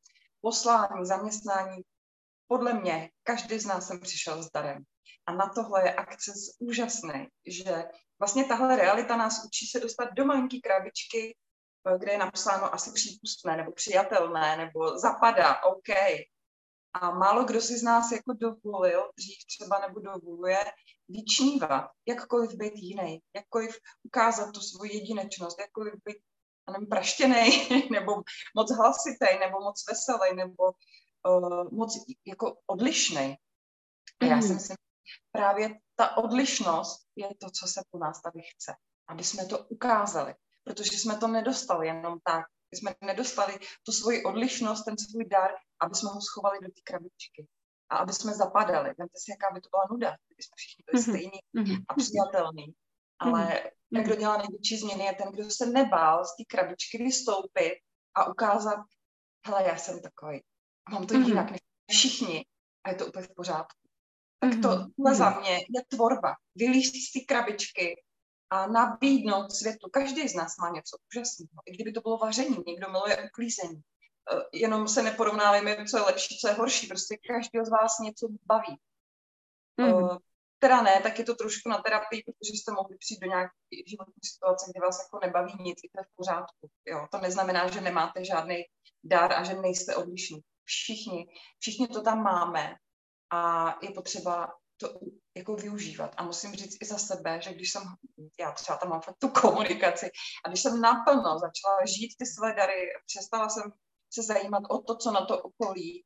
poslání, 0.41 1.05
zaměstnání, 1.05 1.81
podle 2.47 2.73
mě 2.73 3.09
každý 3.23 3.59
z 3.59 3.65
nás 3.65 3.87
sem 3.87 3.99
přišel 3.99 4.43
s 4.43 4.51
darem. 4.51 4.83
A 5.25 5.33
na 5.33 5.49
tohle 5.49 5.83
je 5.83 5.93
akce 5.93 6.31
úžasný, 6.59 7.27
že 7.45 7.83
vlastně 8.19 8.45
tahle 8.45 8.75
realita 8.75 9.17
nás 9.17 9.45
učí 9.45 9.67
se 9.67 9.79
dostat 9.79 10.13
do 10.13 10.25
malinké 10.25 10.57
krabičky, 10.59 11.35
kde 11.99 12.11
je 12.11 12.17
napsáno 12.17 12.73
asi 12.73 12.91
přípustné 12.91 13.57
nebo 13.57 13.71
přijatelné 13.71 14.57
nebo 14.57 14.99
zapadá, 14.99 15.63
OK. 15.63 15.89
A 17.01 17.11
málo 17.11 17.43
kdo 17.43 17.61
si 17.61 17.77
z 17.77 17.83
nás 17.83 18.11
jako 18.11 18.33
dovolil, 18.33 19.11
dřív 19.17 19.37
třeba 19.45 19.79
nebo 19.79 19.99
dovoluje, 19.99 20.65
vyčnívat, 21.09 21.91
jakkoliv 22.07 22.53
být 22.53 22.73
jiný, 22.75 23.21
jakkoliv 23.35 23.79
ukázat 24.03 24.51
tu 24.51 24.59
svoji 24.59 24.93
jedinečnost, 24.93 25.59
jakkoliv 25.59 25.93
být 26.05 26.17
nevím, 26.71 26.87
praštěnej, 26.87 27.69
nebo 27.91 28.23
moc 28.55 28.71
hlasitý, 28.77 29.39
nebo 29.39 29.59
moc 29.59 29.83
veselý, 29.89 30.35
nebo 30.35 30.63
uh, 31.27 31.71
moc 31.71 32.05
jako 32.25 32.57
odlišný. 32.67 33.35
A 34.21 34.25
já 34.25 34.41
si 34.41 34.53
myslím, 34.53 34.77
právě 35.31 35.79
ta 35.95 36.17
odlišnost 36.17 37.07
je 37.15 37.29
to, 37.39 37.49
co 37.49 37.67
se 37.67 37.81
po 37.91 37.97
nás 37.97 38.21
tady 38.21 38.41
chce. 38.41 38.73
Aby 39.07 39.23
jsme 39.23 39.45
to 39.45 39.59
ukázali 39.59 40.35
protože 40.65 40.97
jsme 40.97 41.17
to 41.17 41.27
nedostali 41.27 41.87
jenom 41.87 42.19
tak. 42.23 42.45
Jsme 42.71 42.95
nedostali 43.01 43.59
tu 43.83 43.91
svoji 43.91 44.23
odlišnost, 44.23 44.83
ten 44.83 44.97
svůj 44.97 45.25
dar, 45.25 45.51
aby 45.79 45.95
jsme 45.95 46.09
ho 46.09 46.21
schovali 46.21 46.59
do 46.61 46.67
té 46.67 46.81
krabičky 46.83 47.47
a 47.89 47.97
aby 47.97 48.13
jsme 48.13 48.33
zapadali. 48.33 48.93
Vemte 48.97 49.17
si, 49.17 49.31
jaká 49.31 49.53
by 49.53 49.61
to 49.61 49.69
byla 49.69 49.83
nuda, 49.91 50.09
kdyby 50.27 50.43
jsme 50.43 50.55
všichni 50.55 50.83
byli 50.85 51.01
mm-hmm. 51.01 51.09
stejní 51.09 51.39
mm-hmm. 51.55 51.83
a 51.89 51.93
přijatelní. 51.93 52.73
Ale 53.19 53.45
mm-hmm. 53.45 53.69
ten, 53.93 54.03
kdo 54.03 54.15
dělá 54.15 54.37
největší 54.37 54.77
změny, 54.77 55.03
je 55.03 55.13
ten, 55.13 55.31
kdo 55.31 55.51
se 55.51 55.65
nebál 55.65 56.25
z 56.25 56.35
té 56.37 56.43
krabičky 56.47 56.97
vystoupit 56.97 57.75
a 58.15 58.29
ukázat, 58.29 58.79
hele, 59.47 59.63
já 59.67 59.77
jsem 59.77 60.01
takový. 60.01 60.43
A 60.87 60.91
mám 60.91 61.07
to 61.07 61.13
mm-hmm. 61.13 61.27
jinak 61.27 61.51
než 61.51 61.61
všichni 61.91 62.45
a 62.83 62.89
je 62.89 62.95
to 62.95 63.07
úplně 63.07 63.27
v 63.27 63.35
pořádku. 63.35 63.79
Tak 64.39 64.51
to 64.61 64.69
mm-hmm. 64.69 65.13
za 65.13 65.29
mě 65.39 65.51
je 65.51 65.85
tvorba. 65.87 66.35
Vylíst 66.55 66.95
z 66.95 67.11
té 67.11 67.19
krabičky 67.19 68.03
a 68.49 68.67
nabídnout 68.67 69.51
světu. 69.51 69.89
Každý 69.89 70.29
z 70.29 70.35
nás 70.35 70.57
má 70.57 70.69
něco 70.69 70.97
úžasného. 71.11 71.61
I 71.65 71.71
kdyby 71.71 71.91
to 71.91 72.01
bylo 72.01 72.17
vaření, 72.17 72.57
někdo 72.67 72.91
miluje 72.91 73.29
uklízení. 73.29 73.81
Eh, 74.31 74.41
jenom 74.53 74.87
se 74.87 75.03
neporovnávejme, 75.03 75.85
co 75.85 75.97
je 75.97 76.03
lepší, 76.03 76.37
co 76.37 76.47
je 76.47 76.53
horší. 76.53 76.87
Prostě 76.87 77.17
každý 77.27 77.59
z 77.65 77.69
vás 77.69 77.99
něco 77.99 78.27
baví. 78.45 78.79
Mm. 79.77 80.17
Teda 80.59 80.81
ne, 80.81 81.01
tak 81.03 81.19
je 81.19 81.25
to 81.25 81.35
trošku 81.35 81.69
na 81.69 81.81
terapii, 81.81 82.23
protože 82.23 82.53
jste 82.53 82.71
mohli 82.71 82.97
přijít 82.97 83.19
do 83.19 83.27
nějaké 83.27 83.53
životní 83.87 84.21
situace, 84.23 84.71
kde 84.71 84.85
vás 84.85 84.99
jako 85.03 85.19
nebaví 85.25 85.53
nic, 85.59 85.79
i 85.83 85.89
to 85.89 85.99
je 85.99 86.03
v 86.03 86.15
pořádku. 86.15 86.69
Jo, 86.85 87.07
to 87.11 87.17
neznamená, 87.17 87.67
že 87.67 87.81
nemáte 87.81 88.25
žádný 88.25 88.63
dar 89.03 89.33
a 89.33 89.43
že 89.43 89.53
nejste 89.53 89.95
odlišní. 89.95 90.41
Všichni, 90.63 91.25
všichni 91.59 91.87
to 91.87 92.01
tam 92.01 92.23
máme 92.23 92.75
a 93.29 93.73
je 93.81 93.91
potřeba 93.91 94.53
to 94.77 94.99
jako 95.35 95.55
využívat. 95.55 96.13
A 96.17 96.23
musím 96.23 96.53
říct 96.53 96.77
i 96.81 96.85
za 96.85 96.97
sebe, 96.97 97.41
že 97.41 97.53
když 97.53 97.71
jsem, 97.71 97.83
já 98.39 98.51
třeba 98.51 98.77
tam 98.77 98.89
mám 98.89 99.01
fakt 99.01 99.17
tu 99.19 99.29
komunikaci, 99.29 100.09
a 100.45 100.49
když 100.49 100.61
jsem 100.61 100.81
naplno 100.81 101.39
začala 101.39 101.85
žít 101.85 102.15
ty 102.19 102.25
své 102.25 102.53
dary, 102.53 102.89
přestala 103.05 103.49
jsem 103.49 103.71
se 104.13 104.23
zajímat 104.23 104.63
o 104.69 104.81
to, 104.81 104.95
co 104.95 105.11
na 105.11 105.25
to 105.25 105.41
okolí, 105.41 106.05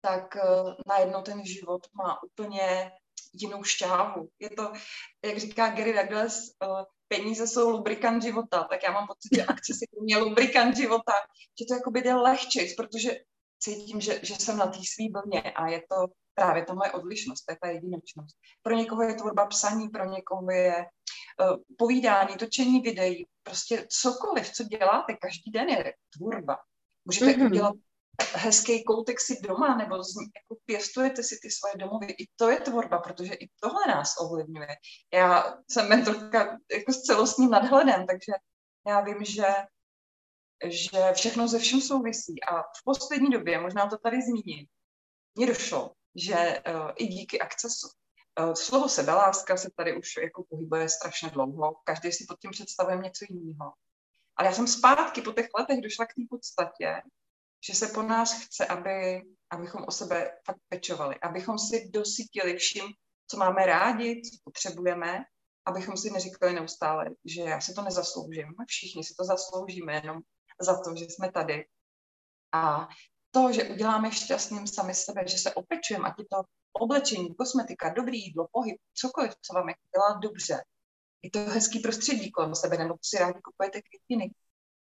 tak 0.00 0.36
uh, 0.36 0.74
najednou 0.86 1.22
ten 1.22 1.44
život 1.44 1.86
má 1.94 2.22
úplně 2.22 2.92
jinou 3.32 3.62
šťávu. 3.62 4.28
Je 4.38 4.50
to, 4.50 4.72
jak 5.24 5.38
říká 5.38 5.68
Gary 5.68 5.92
Douglas, 5.92 6.34
uh, 6.36 6.82
peníze 7.08 7.46
jsou 7.46 7.70
lubrikant 7.70 8.22
života, 8.22 8.64
tak 8.64 8.82
já 8.82 8.92
mám 8.92 9.06
pocit, 9.06 9.28
že 9.36 9.44
akce 9.44 9.74
si 9.74 9.86
mě 10.00 10.18
lubrikant 10.18 10.76
života, 10.76 11.12
že 11.58 11.64
to 11.68 11.74
jakoby 11.74 12.02
jde 12.02 12.14
lehčej, 12.14 12.74
protože 12.74 13.10
cítím, 13.58 14.00
že, 14.00 14.20
že 14.22 14.34
jsem 14.34 14.56
na 14.56 14.66
té 14.66 14.78
svý 14.94 15.08
blně 15.08 15.42
a 15.42 15.68
je 15.68 15.82
to 15.90 16.06
právě 16.34 16.64
ta 16.64 16.74
moje 16.74 16.92
odlišnost, 16.92 17.44
to 17.44 17.52
je 17.52 17.58
ta 17.62 17.68
jedinečnost. 17.68 18.36
Pro 18.62 18.74
někoho 18.74 19.02
je 19.02 19.14
tvorba 19.14 19.46
psaní, 19.46 19.88
pro 19.88 20.04
někoho 20.04 20.50
je 20.50 20.76
uh, 20.76 21.56
povídání, 21.78 22.36
točení 22.36 22.80
videí, 22.80 23.26
prostě 23.42 23.86
cokoliv, 23.88 24.52
co 24.52 24.64
děláte 24.64 25.14
každý 25.14 25.50
den 25.50 25.68
je 25.68 25.94
tvorba. 26.16 26.58
Můžete 27.04 27.26
mm-hmm. 27.26 27.46
udělat 27.46 27.74
hezký 28.34 28.84
koutek 28.84 29.20
si 29.20 29.40
doma, 29.42 29.76
nebo 29.76 30.04
z, 30.04 30.14
jako 30.36 30.60
pěstujete 30.64 31.22
si 31.22 31.38
ty 31.42 31.50
svoje 31.50 31.74
domovy. 31.76 32.06
I 32.06 32.26
to 32.36 32.50
je 32.50 32.60
tvorba, 32.60 32.98
protože 32.98 33.34
i 33.34 33.48
tohle 33.60 33.86
nás 33.88 34.14
ovlivňuje. 34.20 34.68
Já 35.14 35.54
jsem 35.70 35.88
mentorka 35.88 36.58
jako 36.72 36.92
s 36.92 37.02
celostním 37.02 37.50
nadhledem, 37.50 38.06
takže 38.06 38.32
já 38.86 39.00
vím, 39.00 39.24
že 39.24 39.46
že 40.64 41.12
všechno 41.12 41.48
ze 41.48 41.58
všem 41.58 41.80
souvisí. 41.80 42.42
A 42.44 42.62
v 42.62 42.84
poslední 42.84 43.30
době, 43.30 43.60
možná 43.60 43.86
to 43.86 43.98
tady 43.98 44.22
zmíním, 44.22 44.66
mně 45.34 45.46
došlo, 45.46 45.92
že 46.14 46.34
uh, 46.34 46.90
i 46.96 47.06
díky 47.06 47.40
akcesu. 47.40 47.88
Uh, 48.40 48.54
slovo 48.54 48.88
sebeláska 48.88 49.56
se 49.56 49.70
tady 49.76 49.96
už 49.96 50.16
jako 50.22 50.44
pohybuje 50.44 50.88
strašně 50.88 51.30
dlouho, 51.30 51.76
každý 51.84 52.12
si 52.12 52.24
pod 52.28 52.38
tím 52.40 52.50
představuje 52.50 52.96
něco 52.96 53.24
jiného. 53.28 53.72
Ale 54.36 54.48
já 54.48 54.54
jsem 54.54 54.66
zpátky 54.66 55.22
po 55.22 55.32
těch 55.32 55.48
letech 55.58 55.80
došla 55.80 56.06
k 56.06 56.14
té 56.14 56.22
podstatě, 56.30 57.02
že 57.66 57.74
se 57.74 57.86
po 57.88 58.02
nás 58.02 58.42
chce, 58.42 58.66
aby, 58.66 59.22
abychom 59.50 59.84
o 59.88 59.90
sebe 59.90 60.30
fakt 60.46 60.60
pečovali, 60.68 61.20
abychom 61.20 61.58
si 61.58 61.90
dosytili 61.90 62.56
vším 62.56 62.94
co 63.26 63.36
máme 63.36 63.66
rádi, 63.66 64.22
co 64.22 64.36
potřebujeme, 64.44 65.24
abychom 65.66 65.96
si 65.96 66.10
neříkali 66.10 66.52
neustále, 66.52 67.06
že 67.24 67.40
já 67.40 67.60
si 67.60 67.74
to 67.74 67.82
nezasloužím. 67.82 68.54
Všichni 68.66 69.04
si 69.04 69.14
to 69.14 69.24
zasloužíme 69.24 69.94
jenom 69.94 70.20
za 70.60 70.82
to, 70.82 70.96
že 70.96 71.04
jsme 71.04 71.32
tady. 71.32 71.66
A 72.52 72.88
to, 73.30 73.52
že 73.52 73.64
uděláme 73.64 74.12
šťastným 74.12 74.66
sami 74.66 74.94
sebe, 74.94 75.24
že 75.28 75.38
se 75.38 75.54
opečujeme, 75.54 76.08
ať 76.08 76.18
je 76.18 76.24
to 76.24 76.42
oblečení, 76.72 77.34
kosmetika, 77.34 77.88
dobrý 77.88 78.18
jídlo, 78.24 78.48
pohyb, 78.52 78.76
cokoliv, 78.94 79.32
co 79.42 79.54
vám 79.54 79.68
jako 79.68 79.80
dělá 79.94 80.18
dobře. 80.22 80.62
Je 81.24 81.30
to 81.30 81.38
hezký 81.38 81.78
prostředí 81.78 82.30
kolem 82.30 82.54
sebe, 82.54 82.78
nebo 82.78 82.94
si 83.02 83.18
rádi 83.18 83.38
kupujete 83.44 83.80
květiny, 83.82 84.34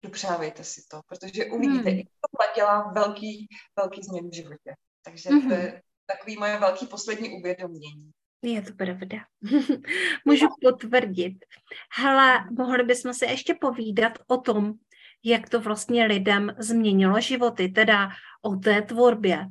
dopřávejte 0.03 0.63
si 0.63 0.81
to, 0.91 1.01
protože 1.07 1.45
uvidíte, 1.45 1.89
hmm. 1.89 2.00
i 2.00 2.03
to 2.03 2.53
dělá 2.55 2.91
velký, 2.91 3.48
velký 3.75 4.03
změn 4.03 4.29
v 4.29 4.36
životě. 4.36 4.75
Takže 5.03 5.29
hmm. 5.29 5.50
to 5.50 5.53
je 5.53 5.81
takový 6.05 6.38
moje 6.38 6.60
velký 6.60 6.88
poslední 6.88 7.29
uvědomění. 7.29 8.12
Je 8.41 8.62
to 8.62 8.74
pravda. 8.74 9.17
Můžu 10.25 10.48
potvrdit. 10.62 11.38
Hele, 11.98 12.45
mohli 12.57 12.83
bychom 12.83 13.13
si 13.13 13.25
ještě 13.25 13.55
povídat 13.62 14.13
o 14.27 14.38
tom, 14.38 14.74
jak 15.24 15.50
to 15.50 15.62
vlastně 15.62 16.05
lidem 16.05 16.55
změnilo 16.60 17.21
životy, 17.21 17.69
teda 17.69 18.10
o 18.41 18.55
té 18.55 18.81
tvorbě. 18.81 19.45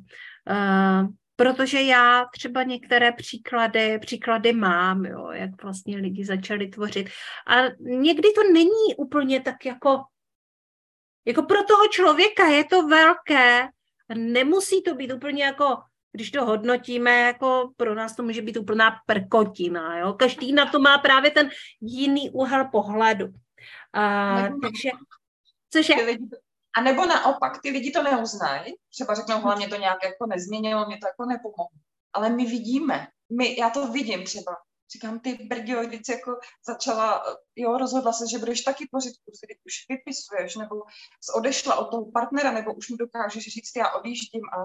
Uh, 0.49 1.07
protože 1.41 1.81
já 1.81 2.25
třeba 2.33 2.63
některé 2.63 3.11
příklady, 3.11 3.99
příklady 3.99 4.53
mám, 4.53 5.05
jo, 5.05 5.31
jak 5.31 5.63
vlastně 5.63 5.97
lidi 5.97 6.25
začali 6.25 6.67
tvořit. 6.67 7.09
A 7.47 7.55
někdy 7.79 8.29
to 8.31 8.43
není 8.53 8.95
úplně 8.97 9.39
tak 9.39 9.65
jako, 9.65 10.01
jako 11.25 11.43
pro 11.43 11.63
toho 11.63 11.87
člověka 11.87 12.45
je 12.45 12.63
to 12.63 12.87
velké, 12.87 13.67
nemusí 14.15 14.83
to 14.83 14.95
být 14.95 15.13
úplně 15.13 15.43
jako 15.43 15.77
když 16.13 16.31
to 16.31 16.45
hodnotíme, 16.45 17.19
jako 17.19 17.71
pro 17.77 17.95
nás 17.95 18.15
to 18.15 18.23
může 18.23 18.41
být 18.41 18.57
úplná 18.57 18.97
prkotina. 19.05 19.97
Jo? 19.97 20.13
Každý 20.13 20.53
na 20.53 20.65
to 20.65 20.79
má 20.79 20.97
právě 20.97 21.31
ten 21.31 21.49
jiný 21.81 22.29
úhel 22.29 22.65
pohledu. 22.71 23.27
A, 23.93 24.35
takže, 24.61 24.89
cože? 25.69 25.93
A 26.77 26.81
nebo 26.81 27.05
naopak, 27.05 27.61
ty 27.61 27.69
lidi 27.69 27.91
to 27.91 28.03
neuznají, 28.03 28.73
třeba 28.89 29.15
řeknou, 29.15 29.41
hlavně 29.41 29.67
to 29.67 29.75
nějak 29.75 30.03
jako 30.03 30.25
nezměnilo, 30.25 30.85
mě 30.85 30.97
to 30.97 31.07
jako 31.07 31.25
nepomohlo. 31.25 31.67
Ale 32.13 32.29
my 32.29 32.45
vidíme, 32.45 33.07
my, 33.37 33.59
já 33.59 33.69
to 33.69 33.87
vidím 33.87 34.23
třeba, 34.23 34.55
říkám, 34.93 35.19
ty 35.19 35.33
brdio, 35.33 35.83
když 35.83 36.01
jako 36.09 36.39
začala, 36.67 37.23
jo, 37.55 37.77
rozhodla 37.77 38.13
se, 38.13 38.23
že 38.31 38.37
budeš 38.37 38.61
taky 38.61 38.87
tvořit 38.87 39.13
kurzy, 39.25 39.45
když 39.45 39.57
už 39.65 39.73
vypisuješ, 39.89 40.55
nebo 40.55 40.75
odešla 41.35 41.75
od 41.75 41.85
toho 41.85 42.11
partnera, 42.11 42.51
nebo 42.51 42.73
už 42.73 42.89
mu 42.89 42.97
dokážeš 42.97 43.43
říct, 43.43 43.75
já 43.77 43.91
odjíždím 43.91 44.41
a 44.45 44.57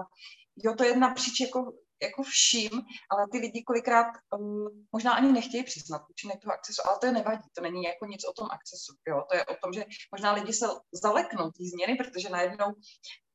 jo, 0.63 0.75
to 0.75 0.83
je 0.83 0.97
napříč 0.97 1.39
jako, 1.39 1.73
jako 2.01 2.23
vším, 2.23 2.71
ale 3.11 3.27
ty 3.31 3.37
lidi 3.37 3.63
kolikrát 3.63 4.07
um, 4.37 4.87
možná 4.91 5.13
ani 5.13 5.31
nechtějí 5.31 5.63
přiznat 5.63 6.01
účinek 6.09 6.41
toho 6.41 6.53
akcesu, 6.53 6.81
ale 6.87 6.97
to 6.99 7.05
je 7.05 7.11
nevadí, 7.11 7.49
to 7.55 7.61
není 7.61 7.83
jako 7.83 8.05
nic 8.05 8.23
o 8.25 8.33
tom 8.33 8.47
akcesu, 8.51 8.93
jo, 9.07 9.23
to 9.29 9.35
je 9.35 9.45
o 9.45 9.55
tom, 9.55 9.73
že 9.73 9.85
možná 10.11 10.31
lidi 10.33 10.53
se 10.53 10.65
zaleknou 11.03 11.45
té 11.51 11.63
změny, 11.73 11.95
protože 11.95 12.29
najednou 12.29 12.65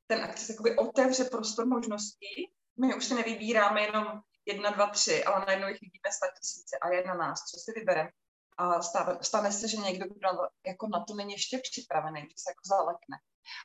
ten 0.06 0.24
akces 0.24 0.48
jakoby 0.48 0.76
otevře 0.76 1.24
prostor 1.24 1.66
možností, 1.66 2.50
my 2.80 2.94
už 2.94 3.04
si 3.04 3.14
nevybíráme 3.14 3.82
jenom 3.82 4.04
jedna, 4.46 4.70
dva, 4.70 4.86
tři, 4.86 5.24
ale 5.24 5.44
najednou 5.46 5.68
jich 5.68 5.80
vidíme 5.80 6.12
sta 6.12 6.26
tisíce 6.40 6.78
a 6.82 6.88
je 6.88 7.04
na 7.04 7.14
nás, 7.14 7.38
co 7.40 7.60
si 7.60 7.72
vybereme. 7.80 8.10
A 8.58 8.82
stane, 9.22 9.52
se, 9.52 9.68
že 9.68 9.76
někdo, 9.76 10.06
kdo 10.06 10.28
jako 10.66 10.88
na 10.88 11.04
to 11.04 11.14
není 11.14 11.32
ještě 11.32 11.58
připravený, 11.58 12.20
že 12.20 12.34
se 12.36 12.50
jako 12.50 12.62
zalekne. 12.64 13.16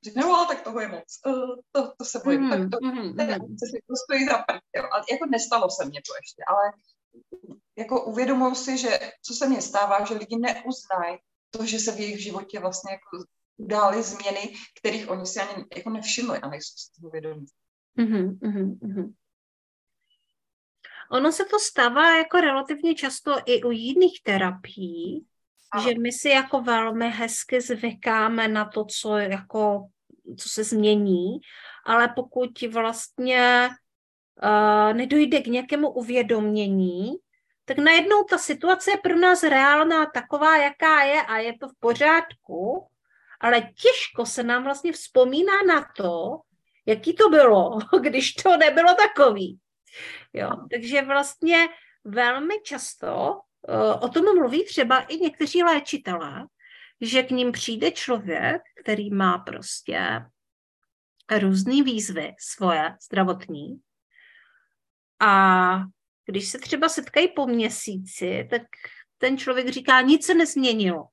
Řekne, 0.03 0.21
no 0.21 0.35
ale 0.35 0.47
tak 0.47 0.61
toho 0.61 0.79
je 0.79 0.87
moc, 0.87 1.19
uh, 1.25 1.55
to, 1.71 1.93
to 1.97 2.05
se 2.05 2.21
bojím, 2.25 2.41
mm, 2.41 2.49
tak 2.49 2.59
to, 2.59 2.87
mm, 2.87 3.15
ten 3.15 3.29
mm. 3.29 3.57
si 3.57 3.81
to 3.87 3.95
stojí 4.05 4.25
za 4.25 4.37
prd, 4.37 4.63
Ale 4.91 5.03
jako 5.11 5.25
nestalo 5.25 5.69
se 5.69 5.85
mně 5.85 6.01
to 6.07 6.13
ještě, 6.21 6.43
ale 6.47 6.71
jako 7.77 8.05
uvědomuji 8.05 8.55
si, 8.55 8.77
že 8.77 8.99
co 9.21 9.33
se 9.33 9.49
mně 9.49 9.61
stává, 9.61 10.05
že 10.05 10.13
lidi 10.13 10.37
neuznají 10.37 11.17
to, 11.49 11.65
že 11.65 11.79
se 11.79 11.91
v 11.91 11.99
jejich 11.99 12.23
životě 12.23 12.59
vlastně 12.59 12.91
jako 12.91 13.25
udály 13.57 14.03
změny, 14.03 14.55
kterých 14.79 15.09
oni 15.09 15.25
si 15.25 15.39
ani 15.39 15.65
jako 15.75 15.89
nevšimli 15.89 16.39
a 16.39 16.49
nejsou 16.49 16.73
si 16.77 17.01
toho 17.01 17.09
vědomí. 17.09 17.45
Mm-hmm, 17.97 18.39
mm-hmm. 18.39 19.13
Ono 21.11 21.31
se 21.31 21.45
to 21.45 21.59
stává 21.59 22.17
jako 22.17 22.41
relativně 22.41 22.95
často 22.95 23.35
i 23.45 23.63
u 23.63 23.71
jiných 23.71 24.23
terapií. 24.23 25.25
Že 25.83 25.99
my 25.99 26.11
si 26.11 26.29
jako 26.29 26.61
velmi 26.61 27.09
hezky 27.09 27.61
zvykáme 27.61 28.47
na 28.47 28.65
to, 28.65 28.85
co 28.85 29.17
jako, 29.17 29.87
co 30.37 30.49
se 30.49 30.63
změní, 30.63 31.39
ale 31.85 32.13
pokud 32.15 32.61
vlastně 32.73 33.69
uh, 34.43 34.93
nedojde 34.93 35.41
k 35.41 35.47
nějakému 35.47 35.89
uvědomění, 35.89 37.13
tak 37.65 37.77
najednou 37.77 38.23
ta 38.23 38.37
situace 38.37 38.91
je 38.91 38.97
pro 38.97 39.15
nás 39.15 39.43
reálná 39.43 40.05
taková, 40.05 40.57
jaká 40.57 41.03
je 41.03 41.21
a 41.21 41.37
je 41.37 41.57
to 41.57 41.67
v 41.67 41.73
pořádku, 41.79 42.87
ale 43.39 43.61
těžko 43.61 44.25
se 44.25 44.43
nám 44.43 44.63
vlastně 44.63 44.91
vzpomíná 44.91 45.53
na 45.67 45.85
to, 45.97 46.39
jaký 46.85 47.13
to 47.13 47.29
bylo, 47.29 47.79
když 48.01 48.33
to 48.33 48.57
nebylo 48.57 48.93
takový. 48.93 49.59
Jo, 50.33 50.49
takže 50.71 51.01
vlastně 51.01 51.67
velmi 52.03 52.53
často 52.63 53.41
o 54.01 54.09
tom 54.09 54.23
mluví 54.35 54.65
třeba 54.65 54.99
i 54.99 55.17
někteří 55.17 55.63
léčitelé, 55.63 56.45
že 57.01 57.23
k 57.23 57.31
ním 57.31 57.51
přijde 57.51 57.91
člověk, 57.91 58.61
který 58.81 59.09
má 59.09 59.37
prostě 59.37 60.21
různé 61.39 61.83
výzvy 61.83 62.35
svoje 62.39 62.95
zdravotní 63.03 63.79
a 65.19 65.83
když 66.25 66.47
se 66.49 66.59
třeba 66.59 66.89
setkají 66.89 67.27
po 67.27 67.47
měsíci, 67.47 68.47
tak 68.49 68.61
ten 69.17 69.37
člověk 69.37 69.69
říká, 69.69 70.01
nic 70.01 70.25
se 70.25 70.33
nezměnilo. 70.33 71.05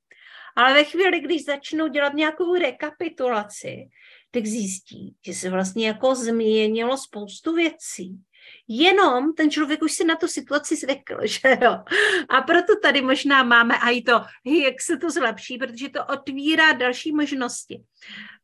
Ale 0.56 0.74
ve 0.74 0.84
chvíli, 0.84 1.20
když 1.20 1.44
začnou 1.44 1.88
dělat 1.88 2.14
nějakou 2.14 2.54
rekapitulaci, 2.54 3.88
tak 4.30 4.46
zjistí, 4.46 5.16
že 5.26 5.34
se 5.34 5.50
vlastně 5.50 5.86
jako 5.86 6.14
změnilo 6.14 6.96
spoustu 6.96 7.54
věcí 7.54 8.24
Jenom 8.68 9.34
ten 9.34 9.50
člověk 9.50 9.82
už 9.82 9.92
si 9.92 10.04
na 10.04 10.16
tu 10.16 10.28
situaci 10.28 10.76
zvykl, 10.76 11.16
že 11.26 11.58
jo. 11.62 11.78
A 12.28 12.42
proto 12.42 12.72
tady 12.82 13.02
možná 13.02 13.42
máme 13.42 13.74
i 13.92 14.02
to, 14.02 14.12
jak 14.44 14.80
se 14.80 14.96
to 14.96 15.10
zlepší, 15.10 15.58
protože 15.58 15.88
to 15.88 16.06
otvírá 16.06 16.72
další 16.72 17.12
možnosti. 17.12 17.82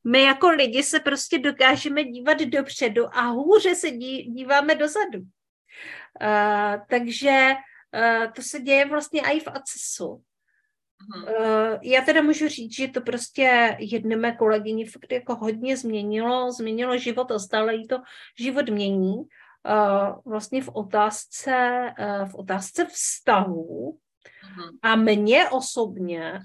My 0.05 0.23
jako 0.23 0.49
lidi 0.49 0.83
se 0.83 1.01
prostě 1.01 1.39
dokážeme 1.39 2.05
dívat 2.05 2.39
dopředu 2.39 3.17
a 3.17 3.21
hůře 3.21 3.75
se 3.75 3.91
díváme 3.91 4.75
dozadu. 4.75 5.19
Uh, 5.19 6.81
takže 6.89 7.55
uh, 7.95 8.33
to 8.33 8.43
se 8.43 8.61
děje 8.61 8.87
vlastně 8.87 9.21
i 9.21 9.41
v 9.41 9.49
ACESu. 9.49 10.09
Uh, 10.09 10.23
já 11.83 12.01
teda 12.01 12.23
můžu 12.23 12.49
říct, 12.49 12.77
že 12.77 12.89
to 12.89 13.01
prostě 13.01 13.77
jedné 13.79 14.17
mé 14.17 14.37
kolegyni 14.37 14.85
fakt 14.85 15.13
jako 15.13 15.35
hodně 15.35 15.77
změnilo, 15.77 16.53
změnilo 16.53 16.99
život 16.99 17.31
a 17.31 17.39
stále 17.39 17.75
jí 17.75 17.87
to 17.87 17.97
život 18.39 18.69
mění 18.69 19.17
vlastně 20.25 20.63
v 20.63 20.69
otázce, 20.73 21.55
e, 21.99 22.25
v 22.27 22.35
otázce 22.35 22.85
vztahu 22.85 23.99
mhm. 24.45 24.79
a 24.83 24.97
mě 24.97 25.51
osobně 25.51 26.41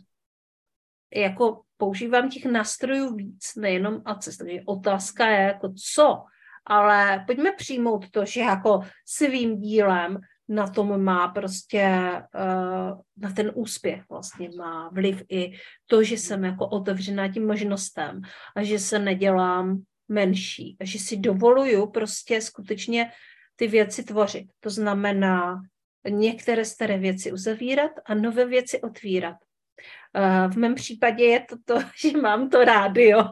jako 1.16 1.62
používám 1.78 2.30
těch 2.30 2.46
nástrojů 2.46 3.16
víc, 3.16 3.56
nejenom 3.56 4.02
ACES, 4.06 4.38
takže 4.38 4.60
otázka 4.66 5.28
je 5.28 5.42
jako 5.42 5.74
co, 5.94 6.24
ale 6.66 7.24
pojďme 7.28 7.52
přijmout 7.52 8.10
to, 8.10 8.26
že 8.26 8.42
jako 8.42 8.82
svým 9.06 9.60
dílem 9.60 10.20
na 10.48 10.68
tom 10.68 11.04
má 11.04 11.28
prostě, 11.28 12.12
uh, 12.36 13.02
na 13.18 13.32
ten 13.36 13.52
úspěch 13.56 14.04
vlastně 14.10 14.50
má 14.58 14.90
vliv 14.90 15.24
i 15.30 15.52
to, 15.86 16.04
že 16.04 16.16
jsem 16.18 16.44
jako 16.44 16.68
otevřená 16.68 17.28
tím 17.28 17.48
možnostem 17.48 18.22
a 18.56 18.64
že 18.64 18.80
se 18.80 19.00
nedělám 19.00 19.84
menší. 20.08 20.78
A 20.80 20.86
že 20.86 21.00
si 21.00 21.18
dovoluju 21.18 21.88
prostě 21.88 22.42
skutečně 22.42 23.12
ty 23.56 23.68
věci 23.68 24.04
tvořit. 24.04 24.48
To 24.60 24.70
znamená 24.70 25.62
některé 26.10 26.66
staré 26.66 26.98
věci 26.98 27.32
uzavírat 27.32 27.92
a 28.06 28.14
nové 28.14 28.46
věci 28.46 28.82
otvírat. 28.82 29.36
V 30.50 30.58
mém 30.58 30.76
případě 30.76 31.26
je 31.26 31.40
to 31.40 31.56
to, 31.66 31.80
že 32.02 32.18
mám 32.18 32.50
to 32.50 32.64
rádio, 32.64 33.20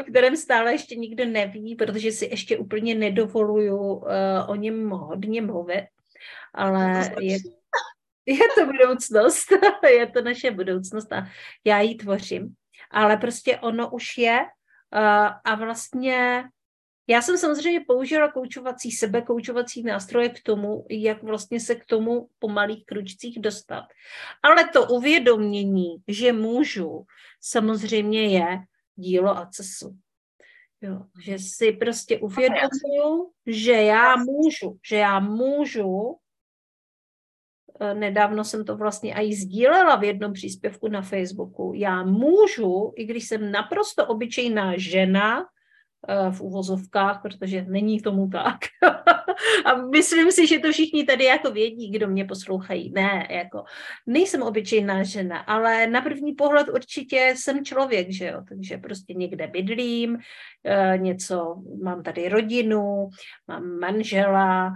o 0.00 0.02
kterém 0.02 0.36
stále 0.36 0.72
ještě 0.72 0.96
nikdo 0.96 1.24
neví, 1.24 1.74
protože 1.74 2.12
si 2.12 2.26
ještě 2.26 2.58
úplně 2.58 2.94
nedovoluju 2.94 3.76
uh, 3.76 4.02
o 4.48 4.54
něm 4.54 4.90
hodně 4.90 5.42
mluvit, 5.42 5.86
ale 6.54 7.10
je, 7.20 7.38
je 8.26 8.48
to 8.54 8.66
budoucnost, 8.66 9.46
je 9.88 10.06
to 10.06 10.22
naše 10.22 10.50
budoucnost 10.50 11.12
a 11.12 11.26
já 11.64 11.80
ji 11.80 11.94
tvořím 11.94 12.54
ale 12.94 13.16
prostě 13.16 13.58
ono 13.58 13.90
už 13.90 14.18
je 14.18 14.40
uh, 14.40 15.30
a 15.44 15.54
vlastně 15.54 16.44
já 17.06 17.22
jsem 17.22 17.38
samozřejmě 17.38 17.80
použila 17.80 18.32
koučovací, 18.32 18.90
sebekoučovací 18.90 19.82
nástroje 19.82 20.28
k 20.28 20.42
tomu, 20.42 20.86
jak 20.90 21.22
vlastně 21.22 21.60
se 21.60 21.74
k 21.74 21.84
tomu 21.84 22.28
po 22.38 22.48
malých 22.48 22.86
kručcích 22.86 23.40
dostat. 23.40 23.84
Ale 24.42 24.68
to 24.68 24.86
uvědomění, 24.86 25.96
že 26.08 26.32
můžu, 26.32 27.04
samozřejmě 27.40 28.38
je 28.38 28.58
dílo 28.96 29.38
ACESu. 29.38 29.96
Jo, 30.80 31.00
že 31.24 31.38
si 31.38 31.72
prostě 31.72 32.18
uvědomuju, 32.18 33.32
že 33.46 33.72
já 33.72 34.16
můžu, 34.16 34.78
že 34.88 34.96
já 34.96 35.20
můžu 35.20 35.90
Eh, 35.92 36.23
nedávno 37.94 38.44
jsem 38.44 38.64
to 38.64 38.76
vlastně 38.76 39.14
i 39.14 39.34
sdílela 39.34 39.96
v 39.96 40.04
jednom 40.04 40.32
příspěvku 40.32 40.88
na 40.88 41.02
Facebooku. 41.02 41.72
Já 41.76 42.02
můžu, 42.02 42.92
i 42.96 43.04
když 43.04 43.28
jsem 43.28 43.52
naprosto 43.52 44.06
obyčejná 44.06 44.72
žena, 44.76 45.44
eh, 46.08 46.30
v 46.30 46.40
uvozovkách, 46.40 47.22
protože 47.22 47.64
není 47.68 48.00
tomu 48.00 48.28
tak. 48.28 48.58
a 49.64 49.76
myslím 49.76 50.32
si, 50.32 50.46
že 50.46 50.58
to 50.58 50.72
všichni 50.72 51.04
tady 51.04 51.24
jako 51.24 51.50
vědí, 51.50 51.90
kdo 51.90 52.08
mě 52.08 52.24
poslouchají. 52.24 52.92
Ne, 52.92 53.26
jako 53.30 53.64
nejsem 54.06 54.42
obyčejná 54.42 55.02
žena, 55.02 55.38
ale 55.38 55.86
na 55.86 56.00
první 56.00 56.32
pohled 56.32 56.68
určitě 56.68 57.34
jsem 57.36 57.64
člověk, 57.64 58.12
že 58.12 58.26
jo, 58.26 58.42
takže 58.48 58.78
prostě 58.78 59.14
někde 59.14 59.46
bydlím, 59.46 60.18
eh, 60.64 60.98
něco, 60.98 61.62
mám 61.82 62.02
tady 62.02 62.28
rodinu, 62.28 63.08
mám 63.48 63.78
manžela, 63.78 64.72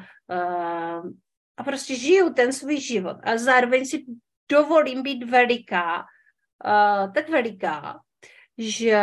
a 1.59 1.65
prostě 1.65 1.95
žiju 1.95 2.33
ten 2.33 2.53
svůj 2.53 2.81
život 2.81 3.17
a 3.23 3.39
zároveň 3.39 3.85
si 3.85 4.05
dovolím 4.51 5.03
být 5.03 5.25
veliká, 5.31 5.99
uh, 5.99 7.13
tak 7.13 7.29
veliká, 7.29 8.01
že, 8.59 9.03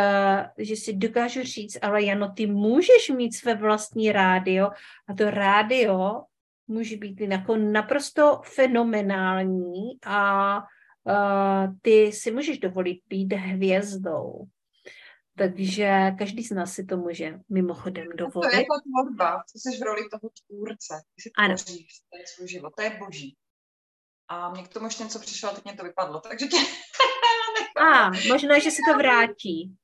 že 0.58 0.76
si 0.76 0.92
dokážu 0.92 1.42
říct, 1.42 1.78
ale 1.82 2.02
Jano, 2.02 2.32
ty 2.32 2.46
můžeš 2.46 3.10
mít 3.16 3.32
své 3.32 3.54
vlastní 3.54 4.12
rádio 4.12 4.70
a 5.08 5.14
to 5.14 5.30
rádio 5.30 6.22
může 6.68 6.96
být 6.96 7.20
jako 7.20 7.56
naprosto 7.56 8.40
fenomenální 8.44 9.98
a 10.06 10.58
uh, 11.04 11.74
ty 11.82 12.12
si 12.12 12.30
můžeš 12.30 12.58
dovolit 12.58 13.00
být 13.08 13.32
hvězdou. 13.32 14.46
Takže 15.38 16.12
každý 16.18 16.44
z 16.44 16.50
nás 16.50 16.72
si 16.72 16.84
to 16.84 16.96
může 16.96 17.38
mimochodem 17.48 18.08
dovolit. 18.16 18.50
To 18.50 18.56
je 18.56 18.60
jako 18.60 18.74
tvorba, 18.90 19.42
ty 19.52 19.58
jsi 19.58 19.78
v 19.78 19.82
roli 19.82 20.08
toho 20.08 20.30
tvůrce, 20.46 21.02
ty 21.14 21.22
si 21.22 21.30
tvoříš 21.30 21.88
ten 22.12 22.26
svůj 22.34 22.48
život, 22.48 22.72
to 22.76 22.82
je 22.82 22.98
boží. 22.98 23.36
A 24.28 24.50
mě 24.50 24.62
k 24.62 24.68
tomu 24.68 24.86
ještě 24.86 25.04
něco 25.04 25.18
přišlo, 25.18 25.54
teď 25.54 25.64
mě 25.64 25.74
to 25.74 25.84
vypadlo, 25.84 26.20
takže 26.20 26.46
tě... 26.46 26.56
A, 27.76 28.10
možná, 28.28 28.58
že 28.58 28.70
se 28.70 28.82
to 28.90 28.98
vrátí. 28.98 29.76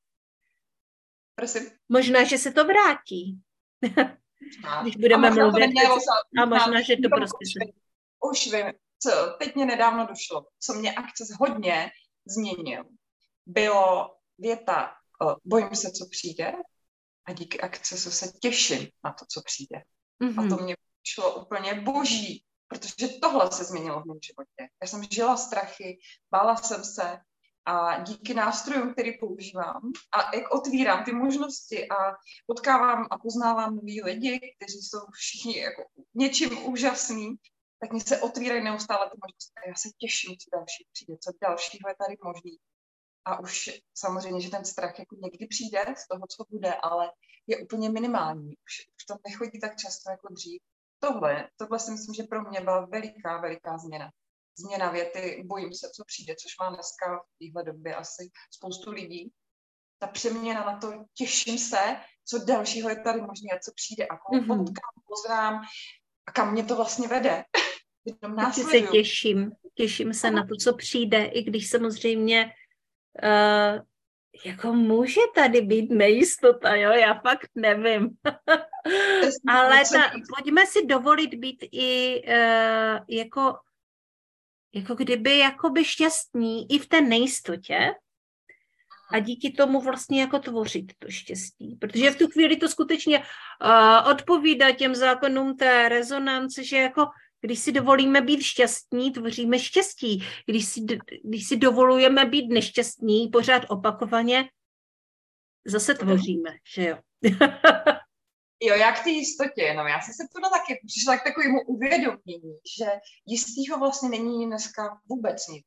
Prosím? 1.35 1.71
Možná, 1.89 2.25
že 2.25 2.39
se 2.39 2.53
to 2.53 2.65
vrátí. 2.65 3.41
Když 4.83 4.97
budeme 4.97 5.31
mluvit. 5.31 5.71
A 6.43 6.47
možná, 6.47 6.81
že 6.81 6.97
to 6.97 7.09
prostě 7.09 7.45
se... 7.47 7.73
Už 8.31 8.53
vím, 8.53 8.73
co 8.99 9.11
teď 9.39 9.55
mě 9.55 9.67
nedávno 9.67 10.07
došlo, 10.07 10.47
co 10.59 10.75
mě 10.75 10.93
akces 10.93 11.29
hodně 11.41 11.91
změnil. 12.27 12.85
Bylo 13.47 14.17
věta, 14.39 14.95
bojím 15.45 15.75
se, 15.75 15.91
co 15.91 16.07
přijde 16.11 16.53
a 17.25 17.33
díky 17.33 17.61
akcesu 17.61 18.11
se 18.11 18.33
těším 18.43 18.89
na 19.05 19.13
to, 19.13 19.25
co 19.29 19.43
přijde. 19.45 19.83
Mm-hmm. 20.23 20.47
A 20.53 20.57
to 20.57 20.63
mě 20.63 20.77
šlo 21.03 21.35
úplně 21.35 21.75
boží, 21.75 22.45
protože 22.69 23.09
tohle 23.09 23.53
se 23.53 23.65
změnilo 23.65 24.03
v 24.03 24.05
mém 24.07 24.19
životě. 24.23 24.73
Já 24.83 24.89
jsem 24.89 25.03
žila 25.11 25.37
strachy, 25.37 25.99
bála 26.31 26.57
jsem 26.57 26.85
se 26.85 27.19
a 27.65 28.03
díky 28.03 28.35
nástrojům, 28.35 28.93
který 28.93 29.19
používám 29.19 29.81
a 30.13 30.37
jak 30.37 30.55
otvírám 30.55 31.05
ty 31.05 31.13
možnosti 31.13 31.89
a 31.89 31.97
potkávám 32.47 33.07
a 33.11 33.19
poznávám 33.19 33.77
nový 33.77 34.03
lidi, 34.03 34.55
kteří 34.57 34.79
jsou 34.79 35.01
všichni 35.13 35.59
jako 35.59 35.83
něčím 36.15 36.67
úžasný, 36.67 37.35
tak 37.81 37.93
mě 37.93 38.01
se 38.01 38.21
otvírají 38.21 38.65
neustále 38.65 39.11
ty 39.11 39.17
možnosti 39.25 39.53
a 39.57 39.69
já 39.69 39.75
se 39.75 39.89
těším, 39.99 40.37
co 40.37 40.51
další 40.57 40.87
přijde, 40.93 41.15
co 41.21 41.31
dalšího 41.41 41.89
je 41.89 41.95
tady 41.95 42.17
možný 42.25 42.59
a 43.25 43.41
už 43.41 43.71
samozřejmě, 43.95 44.41
že 44.41 44.51
ten 44.51 44.65
strach 44.65 44.99
jako 44.99 45.17
někdy 45.17 45.47
přijde 45.47 45.95
z 45.97 46.09
toho, 46.09 46.27
co 46.27 46.45
bude, 46.51 46.75
ale 46.75 47.13
je 47.47 47.59
úplně 47.59 47.91
minimální. 47.91 48.49
Už, 48.49 48.89
už 48.97 49.05
to 49.05 49.15
nechodí 49.29 49.61
tak 49.61 49.77
často 49.77 50.11
jako 50.11 50.33
dřív. 50.33 50.63
Tohle, 50.99 51.49
tohle 51.57 51.79
si 51.79 51.91
myslím, 51.91 52.15
že 52.15 52.23
pro 52.23 52.43
mě 52.43 52.61
byla 52.61 52.87
veliká, 52.87 53.41
veliká 53.41 53.79
změna. 53.79 54.11
Změna 54.59 54.91
věty, 54.91 55.43
bojím 55.47 55.75
se, 55.75 55.91
co 55.95 56.05
přijde, 56.05 56.35
což 56.43 56.59
má 56.61 56.71
dneska 56.71 57.19
v 57.19 57.39
téhle 57.39 57.65
době 57.65 57.95
asi 57.95 58.31
spoustu 58.51 58.91
lidí. 58.91 59.33
Ta 59.99 60.07
přeměna 60.07 60.65
na 60.65 60.79
to, 60.79 60.93
těším 61.15 61.59
se, 61.59 61.97
co 62.25 62.39
dalšího 62.39 62.89
je 62.89 63.03
tady 63.03 63.21
možné 63.21 63.49
a 63.57 63.59
co 63.59 63.73
přijde 63.75 64.07
a 64.07 64.17
koho 64.17 64.43
mm-hmm. 64.43 64.57
potkám, 64.57 65.03
poznám 65.09 65.63
a 66.27 66.33
kam 66.33 66.53
mě 66.53 66.65
to 66.65 66.77
vlastně 66.77 67.09
vede. 67.09 67.45
Jenom 68.23 68.53
se 68.53 68.81
těším, 68.81 69.53
těším 69.75 70.15
se 70.15 70.31
na 70.31 70.47
to, 70.47 70.55
co 70.57 70.77
přijde, 70.77 71.25
i 71.25 71.43
když 71.43 71.71
samozřejmě 71.71 72.53
uh, 73.23 73.83
jako 74.45 74.73
může 74.73 75.21
tady 75.35 75.61
být 75.61 75.91
nejistota, 75.91 76.75
jo, 76.75 76.91
já 76.91 77.15
fakt 77.15 77.51
nevím. 77.55 78.11
Ale 79.49 79.83
ta, 79.93 80.11
pojďme 80.37 80.67
si 80.67 80.87
dovolit 80.87 81.35
být 81.35 81.65
i 81.73 82.23
uh, 82.27 83.05
jako, 83.09 83.55
jako 84.75 84.95
kdyby 84.95 85.39
jakoby 85.39 85.85
šťastní 85.85 86.73
i 86.73 86.79
v 86.79 86.89
té 86.89 87.01
nejistotě 87.01 87.95
a 89.13 89.19
díky 89.19 89.51
tomu 89.51 89.81
vlastně 89.81 90.21
jako 90.21 90.39
tvořit 90.39 90.93
to 90.99 91.11
štěstí. 91.11 91.77
Protože 91.81 92.11
v 92.11 92.19
tu 92.19 92.29
chvíli 92.29 92.57
to 92.57 92.69
skutečně 92.69 93.19
uh, 93.19 94.11
odpovídá 94.11 94.73
těm 94.73 94.95
zákonům 94.95 95.57
té 95.57 95.89
rezonance, 95.89 96.65
že 96.65 96.77
jako 96.77 97.07
když 97.43 97.59
si 97.59 97.73
dovolíme 97.73 98.21
být 98.21 98.43
šťastní, 98.43 99.13
tvoříme 99.13 99.59
štěstí. 99.59 100.25
Když 100.47 100.65
si, 100.69 100.81
když 101.25 101.49
si 101.49 101.57
dovolujeme 101.57 102.25
být 102.25 102.49
nešťastní 102.49 103.29
pořád 103.29 103.63
opakovaně, 103.69 104.49
zase 105.67 105.95
tvoříme, 105.95 106.51
že 106.75 106.89
jo? 106.89 106.99
jo, 108.63 108.75
jak 108.75 109.05
ty 109.05 109.11
jistotě, 109.11 109.75
no 109.75 109.87
já 109.87 110.01
jsem 110.01 110.15
se 110.15 110.29
to 110.33 110.51
taky 110.51 110.81
přišla 110.87 111.17
k 111.17 111.25
takovému 111.25 111.61
uvědomění, 111.67 112.59
že 112.79 112.87
jistýho 113.27 113.79
vlastně 113.79 114.09
není 114.09 114.47
dneska 114.47 115.01
vůbec 115.09 115.49
nic. 115.49 115.67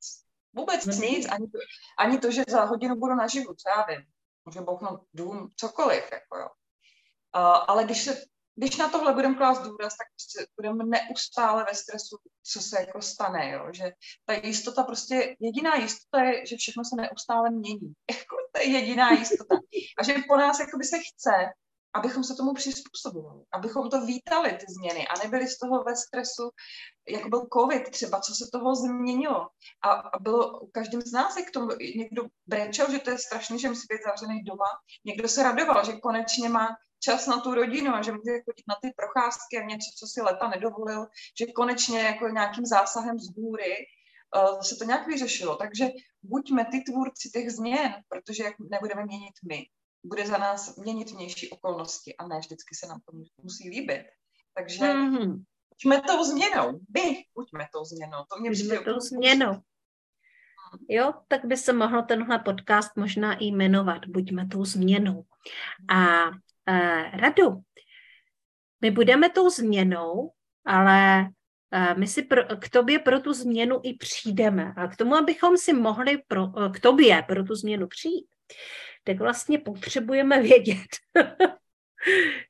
Vůbec 0.54 0.86
mm. 0.86 1.02
nic, 1.02 1.28
ani 1.30 1.48
to, 1.48 1.58
ani 2.00 2.18
to, 2.18 2.32
že 2.32 2.44
za 2.48 2.64
hodinu 2.64 2.96
budu 2.96 3.16
naživu, 3.16 3.54
co 3.54 3.70
já 3.70 3.86
vím. 3.86 4.06
Může 4.46 4.62
bouchnout 4.62 5.02
dům, 5.14 5.52
cokoliv, 5.56 6.12
jako 6.12 6.38
jo. 6.38 6.48
Uh, 7.36 7.66
ale 7.68 7.84
když 7.84 8.04
se 8.04 8.26
když 8.56 8.78
na 8.78 8.90
tohle 8.90 9.14
budeme 9.14 9.36
klást 9.36 9.62
důraz, 9.62 9.98
tak 9.98 10.08
prostě 10.12 10.52
budeme 10.56 10.86
neustále 10.86 11.64
ve 11.64 11.76
stresu, 11.76 12.18
co 12.44 12.62
se 12.62 12.80
jako 12.80 13.02
stane, 13.02 13.52
jo? 13.52 13.70
že 13.74 13.92
ta 14.26 14.34
jistota 14.34 14.84
prostě, 14.84 15.36
jediná 15.40 15.76
jistota 15.76 16.24
je, 16.24 16.46
že 16.46 16.56
všechno 16.58 16.84
se 16.86 16.96
neustále 16.96 17.50
mění. 17.50 17.94
Jako, 18.12 18.36
to 18.52 18.62
je 18.62 18.68
jediná 18.68 19.12
jistota. 19.12 19.56
A 20.00 20.04
že 20.04 20.16
po 20.28 20.38
nás 20.38 20.60
jako 20.60 20.78
by 20.78 20.84
se 20.84 20.98
chce, 21.00 21.32
abychom 21.96 22.24
se 22.24 22.36
tomu 22.36 22.54
přizpůsobovali, 22.54 23.42
abychom 23.54 23.90
to 23.90 24.06
vítali, 24.06 24.52
ty 24.52 24.66
změny, 24.70 25.08
a 25.08 25.24
nebyli 25.24 25.48
z 25.48 25.58
toho 25.58 25.84
ve 25.84 25.96
stresu, 25.96 26.50
jako 27.10 27.30
byl 27.30 27.48
covid 27.54 27.90
třeba, 27.90 28.20
co 28.20 28.36
se 28.36 28.46
toho 28.52 28.76
změnilo. 28.76 29.48
A, 29.84 29.92
a 29.92 30.20
bylo 30.20 30.60
u 30.60 30.68
každým 30.68 31.02
z 31.02 31.12
nás, 31.12 31.38
jak 31.38 31.52
tomu 31.52 31.68
někdo 31.96 32.24
brečel, 32.48 32.92
že 32.92 33.00
to 33.00 33.10
je 33.10 33.18
strašný, 33.18 33.60
že 33.60 33.70
musí 33.70 33.88
být 33.90 34.04
zavřený 34.06 34.44
doma, 34.44 34.70
někdo 35.06 35.28
se 35.28 35.44
radoval, 35.44 35.86
že 35.86 35.94
konečně 35.94 36.50
má 36.50 36.68
čas 37.00 37.28
na 37.28 37.40
tu 37.40 37.54
rodinu 37.54 37.94
a 37.94 38.02
že 38.02 38.12
může 38.12 38.32
chodit 38.46 38.68
na 38.68 38.76
ty 38.82 38.94
procházky 38.96 39.58
a 39.58 39.66
něco, 39.66 39.92
co 40.00 40.08
si 40.08 40.22
leta 40.22 40.50
nedovolil, 40.50 41.06
že 41.40 41.46
konečně 41.46 42.00
jako 42.00 42.28
nějakým 42.28 42.66
zásahem 42.66 43.20
z 43.20 43.36
hůry 43.36 43.76
uh, 44.36 44.62
se 44.62 44.76
to 44.76 44.84
nějak 44.84 45.08
vyřešilo. 45.08 45.56
Takže 45.56 45.86
buďme 46.24 46.66
ty 46.66 46.82
tvůrci 46.82 47.30
těch 47.34 47.52
změn, 47.52 47.94
protože 48.10 48.44
jak 48.44 48.56
nebudeme 48.60 49.06
měnit 49.06 49.34
my, 49.50 49.66
bude 50.06 50.28
za 50.28 50.38
nás 50.38 50.76
měnit 50.76 51.12
vnější 51.12 51.50
okolnosti 51.50 52.16
a 52.18 52.28
ne 52.28 52.40
vždycky 52.40 52.76
se 52.76 52.88
nám 52.88 53.00
to 53.06 53.18
musí 53.44 53.70
líbit. 53.70 54.06
Takže 54.54 54.80
mm-hmm. 54.80 55.44
buďme 55.70 56.02
tou 56.02 56.24
změnou. 56.24 56.80
My 56.94 57.24
buďme 57.36 57.68
tou 57.74 57.86
změnou. 57.86 58.18
To 58.34 58.40
mě 58.40 58.50
buďme 58.50 58.80
tou 58.80 59.00
změnou. 59.00 59.62
Jo, 60.90 61.14
tak 61.28 61.46
by 61.46 61.58
se 61.58 61.74
mohl 61.74 62.04
tenhle 62.04 62.40
podcast 62.40 62.98
možná 62.98 63.34
i 63.34 63.46
jmenovat 63.46 64.06
Buďme 64.08 64.48
tou 64.48 64.66
změnou. 64.66 65.26
A 65.90 66.26
radu. 67.14 67.62
My 68.82 68.92
budeme 68.92 69.30
tou 69.30 69.50
změnou, 69.50 70.32
ale 70.66 71.30
uh, 71.76 71.98
my 71.98 72.08
si 72.08 72.24
pro, 72.24 72.44
k 72.60 72.70
tobě 72.70 73.00
pro 73.00 73.20
tu 73.20 73.34
změnu 73.34 73.80
i 73.84 73.94
přijdeme. 73.94 74.74
A 74.78 74.88
k 74.88 74.96
tomu, 74.96 75.16
abychom 75.16 75.58
si 75.58 75.74
mohli 75.74 76.18
pro, 76.28 76.46
uh, 76.46 76.72
k 76.72 76.80
tobě 76.80 77.24
pro 77.28 77.44
tu 77.44 77.56
změnu 77.56 77.88
přijít, 77.88 78.28
tak 79.04 79.18
vlastně 79.18 79.58
potřebujeme 79.58 80.42
vědět, 80.42 80.88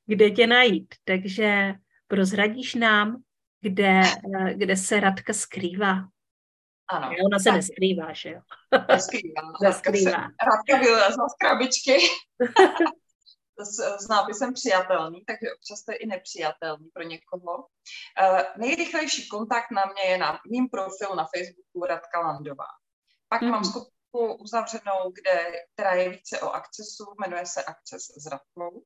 kde 0.05 0.31
tě 0.31 0.47
najít. 0.47 0.95
Takže 1.03 1.73
prozradíš 2.07 2.75
nám, 2.75 3.21
kde, 3.61 4.01
kde 4.53 4.77
se 4.77 4.99
Radka 4.99 5.33
skrývá. 5.33 6.07
Ano. 6.87 7.09
Ona 7.25 7.39
se 7.39 7.43
tak. 7.43 7.55
neskrývá, 7.55 8.13
že 8.13 8.29
jo? 8.29 8.41
Neskrývá. 9.61 10.11
Radka 10.45 10.77
vylezla 10.79 11.27
z 11.29 11.35
krabičky. 11.39 11.97
s, 13.59 13.79
s 14.05 14.07
nápisem 14.07 14.53
přijatelný, 14.53 15.25
takže 15.25 15.53
občas 15.57 15.83
to 15.83 15.91
je 15.91 15.97
i 15.97 16.07
nepřijatelný 16.07 16.89
pro 16.93 17.03
někoho. 17.03 17.57
Uh, 17.57 18.41
nejrychlejší 18.57 19.27
kontakt 19.27 19.71
na 19.71 19.83
mě 19.85 20.11
je 20.11 20.17
na 20.17 20.39
mým 20.49 20.69
profilu 20.69 21.15
na 21.15 21.27
Facebooku 21.35 21.85
Radka 21.87 22.19
Landová. 22.19 22.67
Pak 23.29 23.41
mm-hmm. 23.41 23.51
mám 23.51 23.61
mhm. 23.61 23.69
skupinu 23.69 24.35
uzavřenou, 24.39 25.11
kde, 25.13 25.51
která 25.73 25.93
je 25.93 26.09
více 26.09 26.39
o 26.39 26.49
akcesu, 26.49 27.05
jmenuje 27.19 27.45
se 27.45 27.63
Akces 27.63 28.03
s 28.17 28.25
Radkou. 28.25 28.83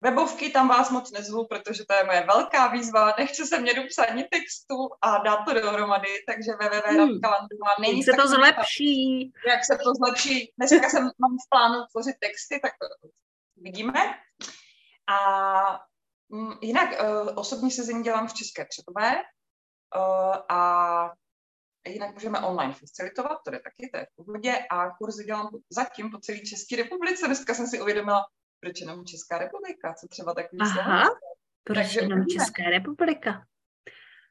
Webovky 0.00 0.50
tam 0.50 0.68
vás 0.68 0.90
moc 0.90 1.12
nezvu, 1.12 1.46
protože 1.46 1.84
to 1.88 1.94
je 1.94 2.04
moje 2.04 2.26
velká 2.26 2.66
výzva. 2.66 3.14
Nechce 3.18 3.46
se 3.46 3.60
mě 3.60 3.74
dopsat 3.74 4.02
ani 4.02 4.24
textu 4.24 4.88
a 5.02 5.18
dát 5.18 5.44
to 5.44 5.54
dohromady, 5.54 6.08
takže 6.26 6.52
www.kalandu 6.52 7.56
hmm. 7.64 7.80
není 7.80 7.98
Jak 7.98 8.04
se 8.04 8.22
to 8.22 8.28
zlepší? 8.28 9.32
Jak 9.48 9.64
se 9.64 9.78
to 9.84 9.94
zlepší? 9.94 10.52
Dneska 10.58 10.88
jsem 10.88 11.02
mám 11.02 11.36
v 11.46 11.48
plánu 11.50 11.84
tvořit 11.90 12.16
texty, 12.20 12.60
tak 12.62 12.72
vidíme. 13.56 14.00
A 15.06 15.80
mm, 16.28 16.52
jinak 16.62 16.90
uh, 16.90 17.28
osobní 17.34 17.70
sezení 17.70 18.02
dělám 18.02 18.28
v 18.28 18.34
České 18.34 18.66
Třebové 18.66 19.14
uh, 19.16 20.36
a 20.48 21.12
jinak 21.88 22.14
můžeme 22.14 22.40
online 22.40 22.74
facilitovat, 22.74 23.38
to 23.44 23.54
je 23.54 23.60
taky, 23.60 23.90
to 23.92 23.98
je 23.98 24.06
v 24.06 24.16
pohodě 24.16 24.58
a 24.70 24.90
kurzy 24.90 25.24
dělám 25.24 25.50
zatím 25.70 26.10
po 26.10 26.18
celé 26.18 26.38
České 26.38 26.76
republice. 26.76 27.26
Dneska 27.26 27.54
jsem 27.54 27.66
si 27.66 27.80
uvědomila, 27.80 28.24
proč 28.60 28.80
jenom 28.80 29.04
Česká 29.04 29.38
republika, 29.38 29.94
co 30.00 30.08
třeba 30.08 30.34
takový 30.34 30.60
Aha, 30.60 31.04
slovo. 31.04 31.18
proč 31.64 31.76
Takže 31.76 32.00
jenom 32.00 32.20
uvidíme. 32.20 32.44
Česká 32.44 32.62
republika? 32.70 33.46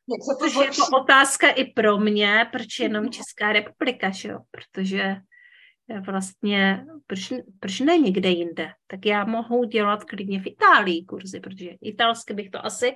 Jak 0.10 0.22
se 0.24 0.36
to 0.40 0.46
Což 0.46 0.56
je 0.56 0.72
to 0.72 0.98
otázka 0.98 1.50
i 1.50 1.66
pro 1.66 1.98
mě, 1.98 2.50
proč 2.52 2.80
jenom 2.80 3.04
mhm. 3.04 3.12
Česká 3.12 3.54
republika, 3.54 4.10
že 4.10 4.30
jo? 4.30 4.40
Protože 4.52 5.16
vlastně, 6.06 6.86
proč, 7.08 7.34
proč 7.60 7.80
ne 7.80 7.98
někde 7.98 8.30
jinde? 8.30 8.72
Tak 8.88 9.06
já 9.06 9.26
mohu 9.26 9.64
dělat 9.64 10.04
klidně 10.04 10.40
v 10.42 10.48
Itálii 10.48 11.06
kurzy, 11.06 11.40
protože 11.40 11.70
italsky 11.82 12.34
bych 12.34 12.50
to 12.50 12.66
asi, 12.66 12.96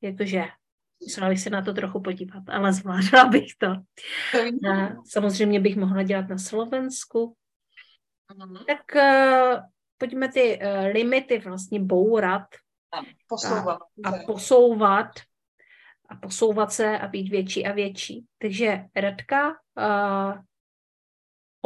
jakože 0.00 0.44
musela 1.02 1.28
bych 1.28 1.40
se 1.40 1.50
na 1.50 1.62
to 1.62 1.74
trochu 1.74 2.00
podívat, 2.00 2.42
ale 2.48 2.72
zvládla 2.72 3.24
bych 3.24 3.46
to. 3.58 3.66
A 4.70 5.02
samozřejmě 5.08 5.60
bych 5.60 5.76
mohla 5.76 6.02
dělat 6.02 6.28
na 6.28 6.38
Slovensku. 6.38 7.36
Mm-hmm. 8.34 8.64
Tak 8.64 8.82
uh, 8.94 9.60
pojďme 9.98 10.28
ty 10.28 10.58
uh, 10.58 10.92
limity 10.92 11.38
vlastně 11.38 11.80
bourat 11.80 12.46
a 12.92 13.02
posouvat. 13.28 13.78
A, 14.04 14.08
a 14.08 14.12
posouvat 14.26 15.10
a 16.08 16.16
posouvat 16.16 16.72
se 16.72 16.98
a 16.98 17.08
být 17.08 17.28
větší 17.28 17.66
a 17.66 17.72
větší. 17.72 18.26
Takže 18.38 18.84
Radka 18.96 19.48
uh, 19.50 20.38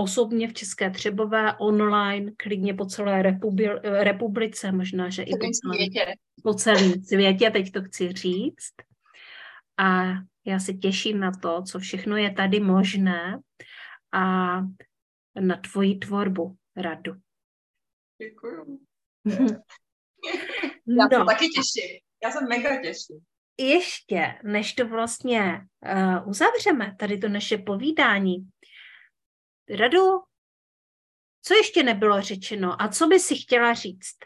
osobně 0.00 0.48
v 0.48 0.52
České 0.52 0.90
Třebové, 0.90 1.56
online, 1.58 2.32
klidně 2.36 2.74
po 2.74 2.86
celé 2.86 3.22
republi- 3.22 3.80
republice, 3.82 4.72
možná, 4.72 5.08
že 5.08 5.22
i 5.22 5.32
po 5.32 5.46
celém, 5.50 6.14
po 6.42 6.54
celém 6.54 7.02
světě, 7.02 7.50
teď 7.50 7.72
to 7.72 7.82
chci 7.82 8.12
říct. 8.12 8.74
A 9.78 10.04
já 10.44 10.58
se 10.58 10.74
těším 10.74 11.20
na 11.20 11.32
to, 11.42 11.62
co 11.62 11.78
všechno 11.78 12.16
je 12.16 12.30
tady 12.30 12.60
možné 12.60 13.38
a 14.12 14.56
na 15.40 15.56
tvoji 15.56 15.98
tvorbu, 15.98 16.56
Radu. 16.76 17.12
Děkuju. 18.18 18.80
Já 20.86 21.08
no. 21.12 21.18
se 21.18 21.24
taky 21.26 21.46
těším. 21.48 21.98
Já 22.24 22.30
jsem 22.30 22.48
mega 22.48 22.82
těším. 22.82 23.20
Ještě, 23.58 24.34
než 24.44 24.72
to 24.74 24.88
vlastně 24.88 25.60
uh, 25.94 26.28
uzavřeme, 26.28 26.96
tady 26.98 27.18
to 27.18 27.28
naše 27.28 27.58
povídání, 27.58 28.36
Radu, 29.78 30.20
co 31.42 31.54
ještě 31.54 31.82
nebylo 31.82 32.22
řečeno 32.22 32.82
a 32.82 32.88
co 32.88 33.06
by 33.06 33.20
si 33.20 33.36
chtěla 33.36 33.74
říct? 33.74 34.16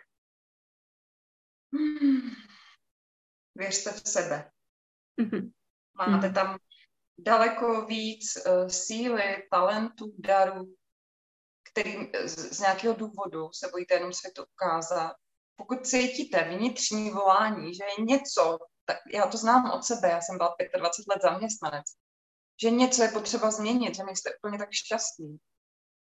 Hmm. 1.75 2.31
Věřte 3.55 3.93
v 3.93 4.09
sebe. 4.09 4.51
Mm-hmm. 5.21 5.53
Máte 5.95 6.29
mm. 6.29 6.35
tam 6.35 6.59
daleko 7.19 7.87
víc 7.87 8.37
uh, 8.37 8.69
síly, 8.69 9.49
talentu, 9.51 10.15
daru, 10.19 10.75
který 11.71 12.13
z, 12.25 12.57
z 12.57 12.61
nějakého 12.61 12.95
důvodu 12.95 13.49
se 13.53 13.69
bojíte 13.69 13.95
jenom 13.95 14.13
světu 14.13 14.45
ukázat. 14.53 15.17
Pokud 15.57 15.87
cítíte 15.87 16.45
vnitřní 16.45 17.11
volání, 17.11 17.75
že 17.75 17.85
je 17.85 18.05
něco, 18.05 18.59
tak 18.85 18.99
já 19.13 19.27
to 19.27 19.37
znám 19.37 19.71
od 19.71 19.85
sebe, 19.85 20.09
já 20.09 20.21
jsem 20.21 20.39
byla 20.39 20.55
25 20.77 21.15
let 21.15 21.23
zaměstnanec, 21.23 21.85
že 22.63 22.71
něco 22.71 23.03
je 23.03 23.09
potřeba 23.09 23.51
změnit, 23.51 23.95
že 23.95 24.05
nejste 24.05 24.31
úplně 24.37 24.59
tak 24.59 24.69
šťastný, 24.73 25.39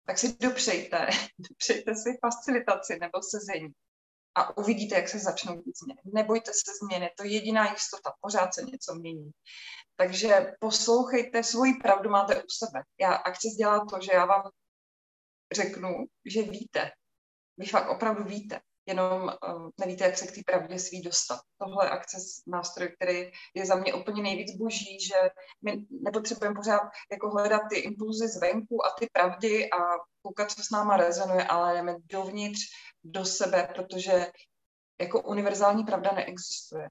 tak 0.07 0.19
si 0.19 0.37
dopřejte, 0.41 1.09
dopřejte 1.39 1.95
si 1.95 2.19
facilitaci 2.21 2.99
nebo 2.99 3.23
sezení 3.23 3.75
a 4.35 4.59
uvidíte, 4.59 4.95
jak 4.95 5.09
se 5.09 5.19
začnou 5.19 5.63
být 5.63 5.79
změny. 5.79 6.01
Nebojte 6.05 6.53
se 6.53 6.71
změny, 6.83 7.11
to 7.17 7.25
je 7.25 7.31
jediná 7.31 7.73
jistota, 7.73 8.13
pořád 8.21 8.55
se 8.55 8.63
něco 8.63 8.95
mění. 8.95 9.31
Takže 9.97 10.53
poslouchejte, 10.61 11.43
svoji 11.43 11.75
pravdu 11.75 12.11
máte 12.11 12.43
u 12.43 12.47
sebe. 12.49 12.83
Já 13.01 13.15
a 13.15 13.31
chci 13.31 13.49
dělat 13.49 13.83
to, 13.91 14.01
že 14.01 14.13
já 14.13 14.25
vám 14.27 14.51
řeknu, 15.55 16.07
že 16.25 16.43
víte. 16.43 16.91
Vy 17.57 17.67
fakt 17.67 17.91
opravdu 17.91 18.25
víte, 18.25 18.61
jenom 18.87 19.23
uh, 19.23 19.69
nevíte, 19.81 20.05
jak 20.05 20.19
se 20.19 20.27
k 20.27 20.35
té 20.35 20.41
pravdě 20.47 20.79
svý 20.79 21.03
dostat. 21.03 21.41
Tohle 21.59 21.87
je 21.87 21.91
akces 21.91 22.23
nástroj, 22.47 22.89
který 22.97 23.31
je 23.55 23.67
za 23.67 23.75
mě 23.75 23.95
úplně 23.95 24.23
nejvíc 24.23 24.57
boží, 24.57 25.01
že 25.01 25.15
my 25.63 25.87
nepotřebujeme 25.91 26.55
pořád 26.55 26.83
jako 27.13 27.31
hledat 27.31 27.63
ty 27.71 27.79
impulzy 27.79 28.29
zvenku 28.29 28.87
a 28.87 28.91
ty 28.99 29.07
pravdy 29.13 29.71
a 29.71 29.79
koukat, 30.23 30.51
co 30.51 30.63
s 30.63 30.71
náma 30.71 30.97
rezonuje, 30.97 31.45
ale 31.45 31.75
jdeme 31.75 31.95
dovnitř, 32.13 32.61
do 33.05 33.25
sebe, 33.25 33.69
protože 33.75 34.27
jako 35.01 35.23
univerzální 35.23 35.85
pravda 35.85 36.13
neexistuje. 36.13 36.89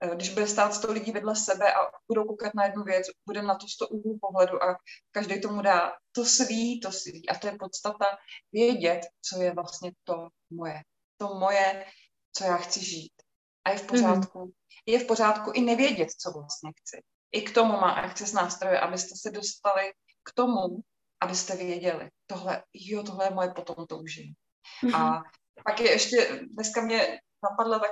Eh, 0.00 0.14
když 0.14 0.34
bude 0.34 0.46
stát 0.46 0.74
100 0.74 0.92
lidí 0.92 1.12
vedle 1.12 1.36
sebe 1.36 1.74
a 1.74 1.78
budou 2.08 2.24
koukat 2.24 2.54
na 2.54 2.64
jednu 2.64 2.82
věc, 2.84 3.06
bude 3.26 3.42
na 3.42 3.54
to 3.54 3.68
100 3.68 3.88
úhlů 3.88 4.18
pohledu 4.20 4.62
a 4.62 4.76
každý 5.10 5.40
tomu 5.40 5.62
dá 5.62 5.92
to 6.12 6.24
svý, 6.24 6.80
to 6.80 6.92
svý. 6.92 7.28
A 7.28 7.38
to 7.38 7.46
je 7.46 7.56
podstata 7.58 8.06
vědět, 8.52 9.00
co 9.22 9.42
je 9.42 9.54
vlastně 9.54 9.92
to 10.04 10.28
moje. 10.50 10.82
To 11.16 11.34
moje, 11.34 11.86
co 12.32 12.44
já 12.44 12.56
chci 12.56 12.84
žít. 12.84 13.12
A 13.64 13.70
je 13.70 13.78
v 13.78 13.80
mhm. 13.80 13.88
pořádku. 13.88 14.44
Mm. 14.44 14.50
Je 14.86 14.98
v 14.98 15.06
pořádku 15.06 15.50
i 15.52 15.60
nevědět, 15.60 16.10
co 16.10 16.30
vlastně 16.30 16.70
chci. 16.80 17.02
I 17.32 17.42
k 17.42 17.54
tomu 17.54 17.72
má 17.72 17.90
akces 17.90 18.32
nástroje, 18.32 18.80
abyste 18.80 19.14
se 19.16 19.30
dostali 19.30 19.92
k 20.22 20.32
tomu, 20.34 20.62
abyste 21.20 21.56
věděli, 21.56 22.10
tohle, 22.26 22.62
jo, 22.74 23.02
tohle 23.02 23.26
je 23.26 23.30
moje 23.30 23.50
potom 23.50 23.86
toužení. 23.86 24.32
Mm. 24.82 24.94
A 24.94 25.22
pak 25.64 25.80
je 25.80 25.90
ještě, 25.90 26.40
dneska 26.52 26.80
mě 26.80 27.20
napadla 27.50 27.78
tak, 27.78 27.90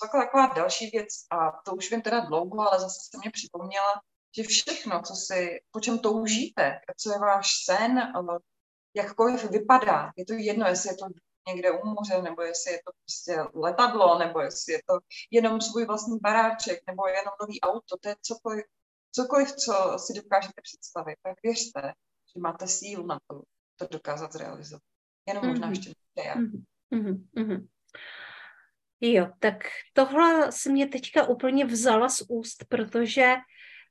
taková, 0.00 0.24
taková 0.24 0.46
další 0.46 0.90
věc 0.90 1.08
a 1.30 1.52
to 1.64 1.74
už 1.74 1.90
vím 1.90 2.02
teda 2.02 2.20
dlouho, 2.20 2.60
ale 2.60 2.80
zase 2.80 3.00
se 3.10 3.18
mě 3.18 3.30
připomněla, 3.30 4.00
že 4.36 4.42
všechno, 4.42 5.02
co 5.02 5.14
si, 5.14 5.60
po 5.70 5.80
čem 5.80 5.98
toužíte, 5.98 6.80
co 6.96 7.12
je 7.12 7.18
váš 7.18 7.50
sen, 7.64 8.12
jakkoliv 8.94 9.50
vypadá, 9.50 10.12
je 10.16 10.24
to 10.24 10.32
jedno, 10.32 10.66
jestli 10.66 10.90
je 10.90 10.96
to 10.96 11.06
někde 11.48 11.70
u 11.70 11.86
moře, 11.86 12.22
nebo 12.22 12.42
jestli 12.42 12.72
je 12.72 12.80
to 12.86 12.92
prostě 13.04 13.58
letadlo, 13.60 14.18
nebo 14.18 14.40
jestli 14.40 14.72
je 14.72 14.80
to 14.86 14.98
jenom 15.30 15.60
svůj 15.60 15.86
vlastní 15.86 16.18
baráček, 16.18 16.80
nebo 16.86 17.06
jenom 17.06 17.34
nový 17.40 17.60
auto, 17.60 17.96
to 18.00 18.08
je 18.08 18.16
cokoliv, 18.22 18.64
cokoliv, 19.12 19.52
co 19.52 19.96
si 19.98 20.12
dokážete 20.12 20.62
představit, 20.62 21.16
tak 21.22 21.34
věřte, 21.42 21.82
že 22.34 22.40
máte 22.40 22.66
sílu 22.66 23.06
na 23.06 23.20
to, 23.26 23.42
to 23.76 23.86
dokázat 23.90 24.32
zrealizovat. 24.32 24.82
Jenom 25.28 25.46
možná 25.46 25.66
mm-hmm. 25.66 25.70
ještě 25.70 25.92
ne 26.16 26.34
mm-hmm. 26.92 27.26
Mm-hmm. 27.36 27.68
Jo, 29.00 29.30
tak 29.38 29.56
tohle 29.92 30.52
se 30.52 30.70
mě 30.70 30.88
teďka 30.88 31.26
úplně 31.26 31.64
vzala 31.64 32.08
z 32.08 32.22
úst, 32.28 32.64
protože 32.68 33.34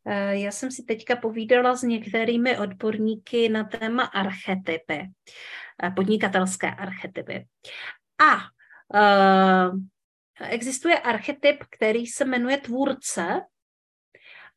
uh, 0.05 0.13
já 0.13 0.51
jsem 0.51 0.71
si 0.71 0.83
teďka 0.83 1.15
povídala 1.15 1.75
s 1.75 1.83
některými 1.83 2.57
odborníky 2.57 3.49
na 3.49 3.63
téma 3.63 4.03
archetypy, 4.03 5.07
podnikatelské 5.95 6.71
archetypy. 6.71 7.47
A 8.19 8.35
uh, 8.93 9.79
existuje 10.49 10.99
archetyp, 10.99 11.63
který 11.69 12.07
se 12.07 12.25
jmenuje 12.25 12.57
tvůrce 12.57 13.41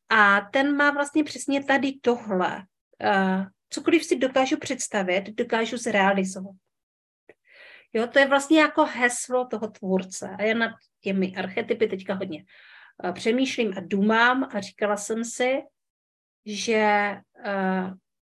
a 0.08 0.40
ten 0.40 0.76
má 0.76 0.90
vlastně 0.90 1.24
přesně 1.24 1.64
tady 1.64 1.92
tohle. 2.00 2.56
Uh, 3.04 3.44
cokoliv 3.68 4.04
si 4.04 4.18
dokážu 4.18 4.56
představit, 4.56 5.24
dokážu 5.34 5.76
zrealizovat. 5.76 6.56
Jo, 7.92 8.06
to 8.06 8.18
je 8.18 8.28
vlastně 8.28 8.60
jako 8.60 8.84
heslo 8.84 9.46
toho 9.46 9.68
tvůrce. 9.68 10.36
A 10.38 10.42
já 10.42 10.54
nad 10.54 10.72
těmi 11.00 11.36
archetypy 11.36 11.86
teďka 11.86 12.14
hodně 12.14 12.44
přemýšlím 13.12 13.74
a 13.76 13.80
dumám 13.80 14.48
a 14.54 14.60
říkala 14.60 14.96
jsem 14.96 15.24
si, 15.24 15.62
že 16.46 17.16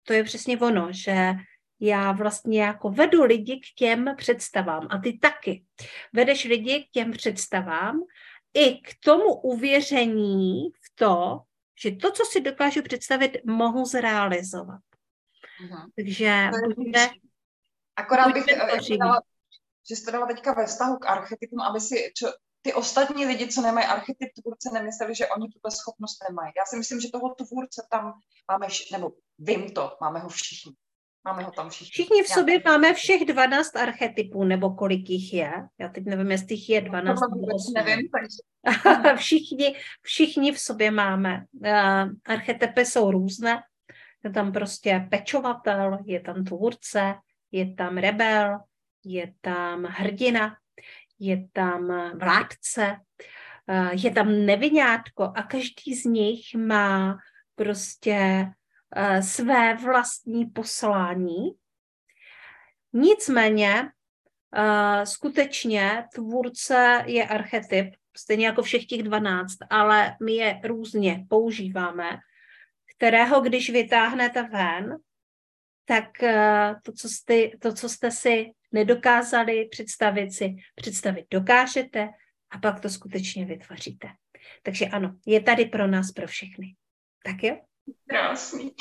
to 0.03 0.13
je 0.13 0.23
přesně 0.23 0.57
ono, 0.57 0.87
že 0.91 1.33
já 1.81 2.11
vlastně 2.11 2.63
jako 2.63 2.89
vedu 2.89 3.23
lidi 3.23 3.59
k 3.59 3.75
těm 3.75 4.15
představám 4.17 4.87
a 4.89 4.97
ty 4.97 5.17
taky. 5.17 5.65
Vedeš 6.13 6.43
lidi 6.43 6.83
k 6.83 6.91
těm 6.91 7.11
představám 7.11 7.99
i 8.53 8.75
k 8.75 8.95
tomu 9.05 9.41
uvěření 9.41 10.69
v 10.69 10.95
to, 10.95 11.41
že 11.83 11.91
to, 11.91 12.11
co 12.11 12.23
si 12.25 12.41
dokážu 12.41 12.81
představit, 12.81 13.37
mohu 13.45 13.85
zrealizovat. 13.85 14.81
Uh-huh. 15.65 15.87
Takže 15.95 16.49
pojďme, 16.75 17.09
Akorát 17.95 18.33
bych 18.33 18.45
dala, 18.99 19.21
že 19.89 19.95
jste 19.95 20.11
dala 20.11 20.27
teďka 20.27 20.53
ve 20.53 20.65
vztahu 20.65 20.97
k 20.97 21.09
archetypům, 21.09 21.61
aby 21.61 21.81
si 21.81 22.11
čo, 22.17 22.27
ty 22.61 22.73
ostatní 22.73 23.25
lidi, 23.25 23.47
co 23.47 23.61
nemají 23.61 23.87
archetyp 23.87 24.29
tvůrce, 24.41 24.69
nemysleli, 24.73 25.15
že 25.15 25.27
oni 25.27 25.47
tuto 25.49 25.71
schopnost 25.71 26.17
nemají. 26.29 26.51
Já 26.57 26.65
si 26.65 26.77
myslím, 26.77 26.99
že 26.99 27.09
toho 27.11 27.35
tvůrce 27.35 27.87
tam 27.91 28.13
máme, 28.51 28.67
nebo 28.91 29.11
vím 29.39 29.71
to, 29.71 29.97
máme 30.01 30.19
ho 30.19 30.29
všichni. 30.29 30.73
Máme 31.23 31.43
ho 31.43 31.51
tam 31.51 31.69
všichni. 31.69 31.91
Všichni 31.91 32.23
v 32.23 32.27
sobě 32.27 32.61
Já 32.65 32.71
máme 32.71 32.93
všech 32.93 33.25
12 33.25 33.75
archetypů, 33.75 34.43
nebo 34.43 34.75
kolik 34.75 35.09
jich 35.09 35.33
je. 35.33 35.53
Já 35.79 35.89
teď 35.89 36.05
nevím, 36.05 36.31
jestli 36.31 36.55
jich 36.55 36.69
je 36.69 36.81
12 36.81 37.19
nebo 37.21 37.55
8. 37.55 37.73
Nevím, 37.73 38.09
všichni, 39.15 39.75
všichni 40.01 40.51
v 40.51 40.59
sobě 40.59 40.91
máme. 40.91 41.45
Uh, 41.53 42.09
archetypy 42.25 42.85
jsou 42.85 43.11
různé. 43.11 43.63
Je 44.23 44.29
tam 44.29 44.51
prostě 44.51 45.07
pečovatel, 45.09 45.97
je 46.05 46.19
tam 46.19 46.43
tvůrce, 46.43 47.13
je 47.51 47.73
tam 47.73 47.97
rebel, 47.97 48.59
je 49.05 49.33
tam 49.41 49.83
hrdina, 49.83 50.55
je 51.19 51.47
tam 51.53 51.87
vládce, 52.19 52.95
uh, 53.69 53.89
je 53.91 54.11
tam 54.11 54.45
nevinátko 54.45 55.23
a 55.35 55.43
každý 55.43 55.95
z 55.95 56.05
nich 56.05 56.55
má 56.55 57.17
prostě 57.55 58.47
své 59.21 59.75
vlastní 59.75 60.45
poslání. 60.45 61.49
Nicméně 62.93 63.81
uh, 63.81 65.03
skutečně 65.03 66.03
tvůrce 66.13 67.03
je 67.05 67.27
archetyp, 67.27 67.95
stejně 68.17 68.45
jako 68.45 68.61
všech 68.61 68.85
těch 68.85 69.03
12, 69.03 69.57
ale 69.69 70.15
my 70.23 70.33
je 70.33 70.61
různě 70.63 71.25
používáme, 71.29 72.17
kterého 72.95 73.41
když 73.41 73.69
vytáhnete 73.69 74.43
ven, 74.43 74.95
tak 75.85 76.05
uh, 76.23 76.29
to, 76.83 76.91
co 76.91 77.09
jste, 77.09 77.47
to, 77.61 77.73
co 77.73 77.89
jste 77.89 78.11
si 78.11 78.51
nedokázali 78.71 79.67
představit 79.71 80.33
si, 80.33 80.55
představit 80.75 81.25
dokážete 81.31 82.09
a 82.49 82.57
pak 82.57 82.79
to 82.79 82.89
skutečně 82.89 83.45
vytvoříte. 83.45 84.07
Takže 84.63 84.85
ano, 84.85 85.15
je 85.25 85.41
tady 85.41 85.65
pro 85.65 85.87
nás, 85.87 86.11
pro 86.11 86.27
všechny. 86.27 86.75
Tak 87.23 87.43
jo? 87.43 87.57
Krásný. 88.07 88.71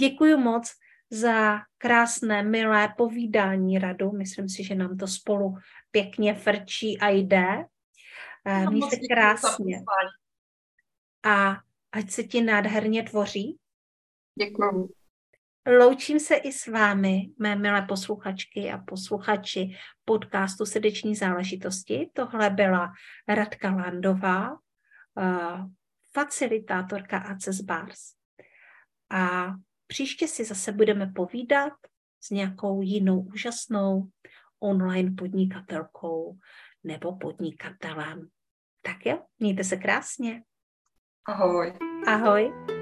Děkuji 0.00 0.36
moc 0.36 0.72
za 1.10 1.58
krásné, 1.78 2.42
milé 2.42 2.94
povídání 2.96 3.78
radu. 3.78 4.12
Myslím 4.12 4.48
si, 4.48 4.64
že 4.64 4.74
nám 4.74 4.96
to 4.96 5.06
spolu 5.08 5.54
pěkně 5.90 6.34
frčí 6.34 6.98
a 7.00 7.08
jde. 7.08 7.64
Eh, 8.46 8.70
Mějte 8.70 8.96
krásně. 9.14 9.82
A 11.24 11.56
ať 11.92 12.10
se 12.10 12.22
ti 12.22 12.42
nádherně 12.42 13.02
tvoří. 13.02 13.58
Děkuji. 14.38 14.88
Loučím 15.78 16.20
se 16.20 16.34
i 16.34 16.52
s 16.52 16.66
vámi, 16.66 17.30
mé 17.38 17.56
milé 17.56 17.82
posluchačky 17.82 18.70
a 18.72 18.78
posluchači 18.78 19.76
podcastu 20.04 20.66
Srdeční 20.66 21.16
záležitosti. 21.16 22.10
Tohle 22.12 22.50
byla 22.50 22.92
Radka 23.28 23.70
Landová, 23.74 24.50
uh, 24.50 25.66
facilitátorka 26.14 27.18
ACES 27.18 27.60
Bars. 27.60 28.00
A 29.10 29.52
příště 29.86 30.28
si 30.28 30.44
zase 30.44 30.72
budeme 30.72 31.06
povídat 31.06 31.72
s 32.20 32.30
nějakou 32.30 32.82
jinou 32.82 33.20
úžasnou 33.20 34.08
online 34.60 35.10
podnikatelkou 35.18 36.38
nebo 36.84 37.16
podnikatelem. 37.16 38.28
Tak 38.82 39.06
jo, 39.06 39.22
mějte 39.38 39.64
se 39.64 39.76
krásně. 39.76 40.42
Ahoj. 41.26 41.72
Ahoj. 42.06 42.73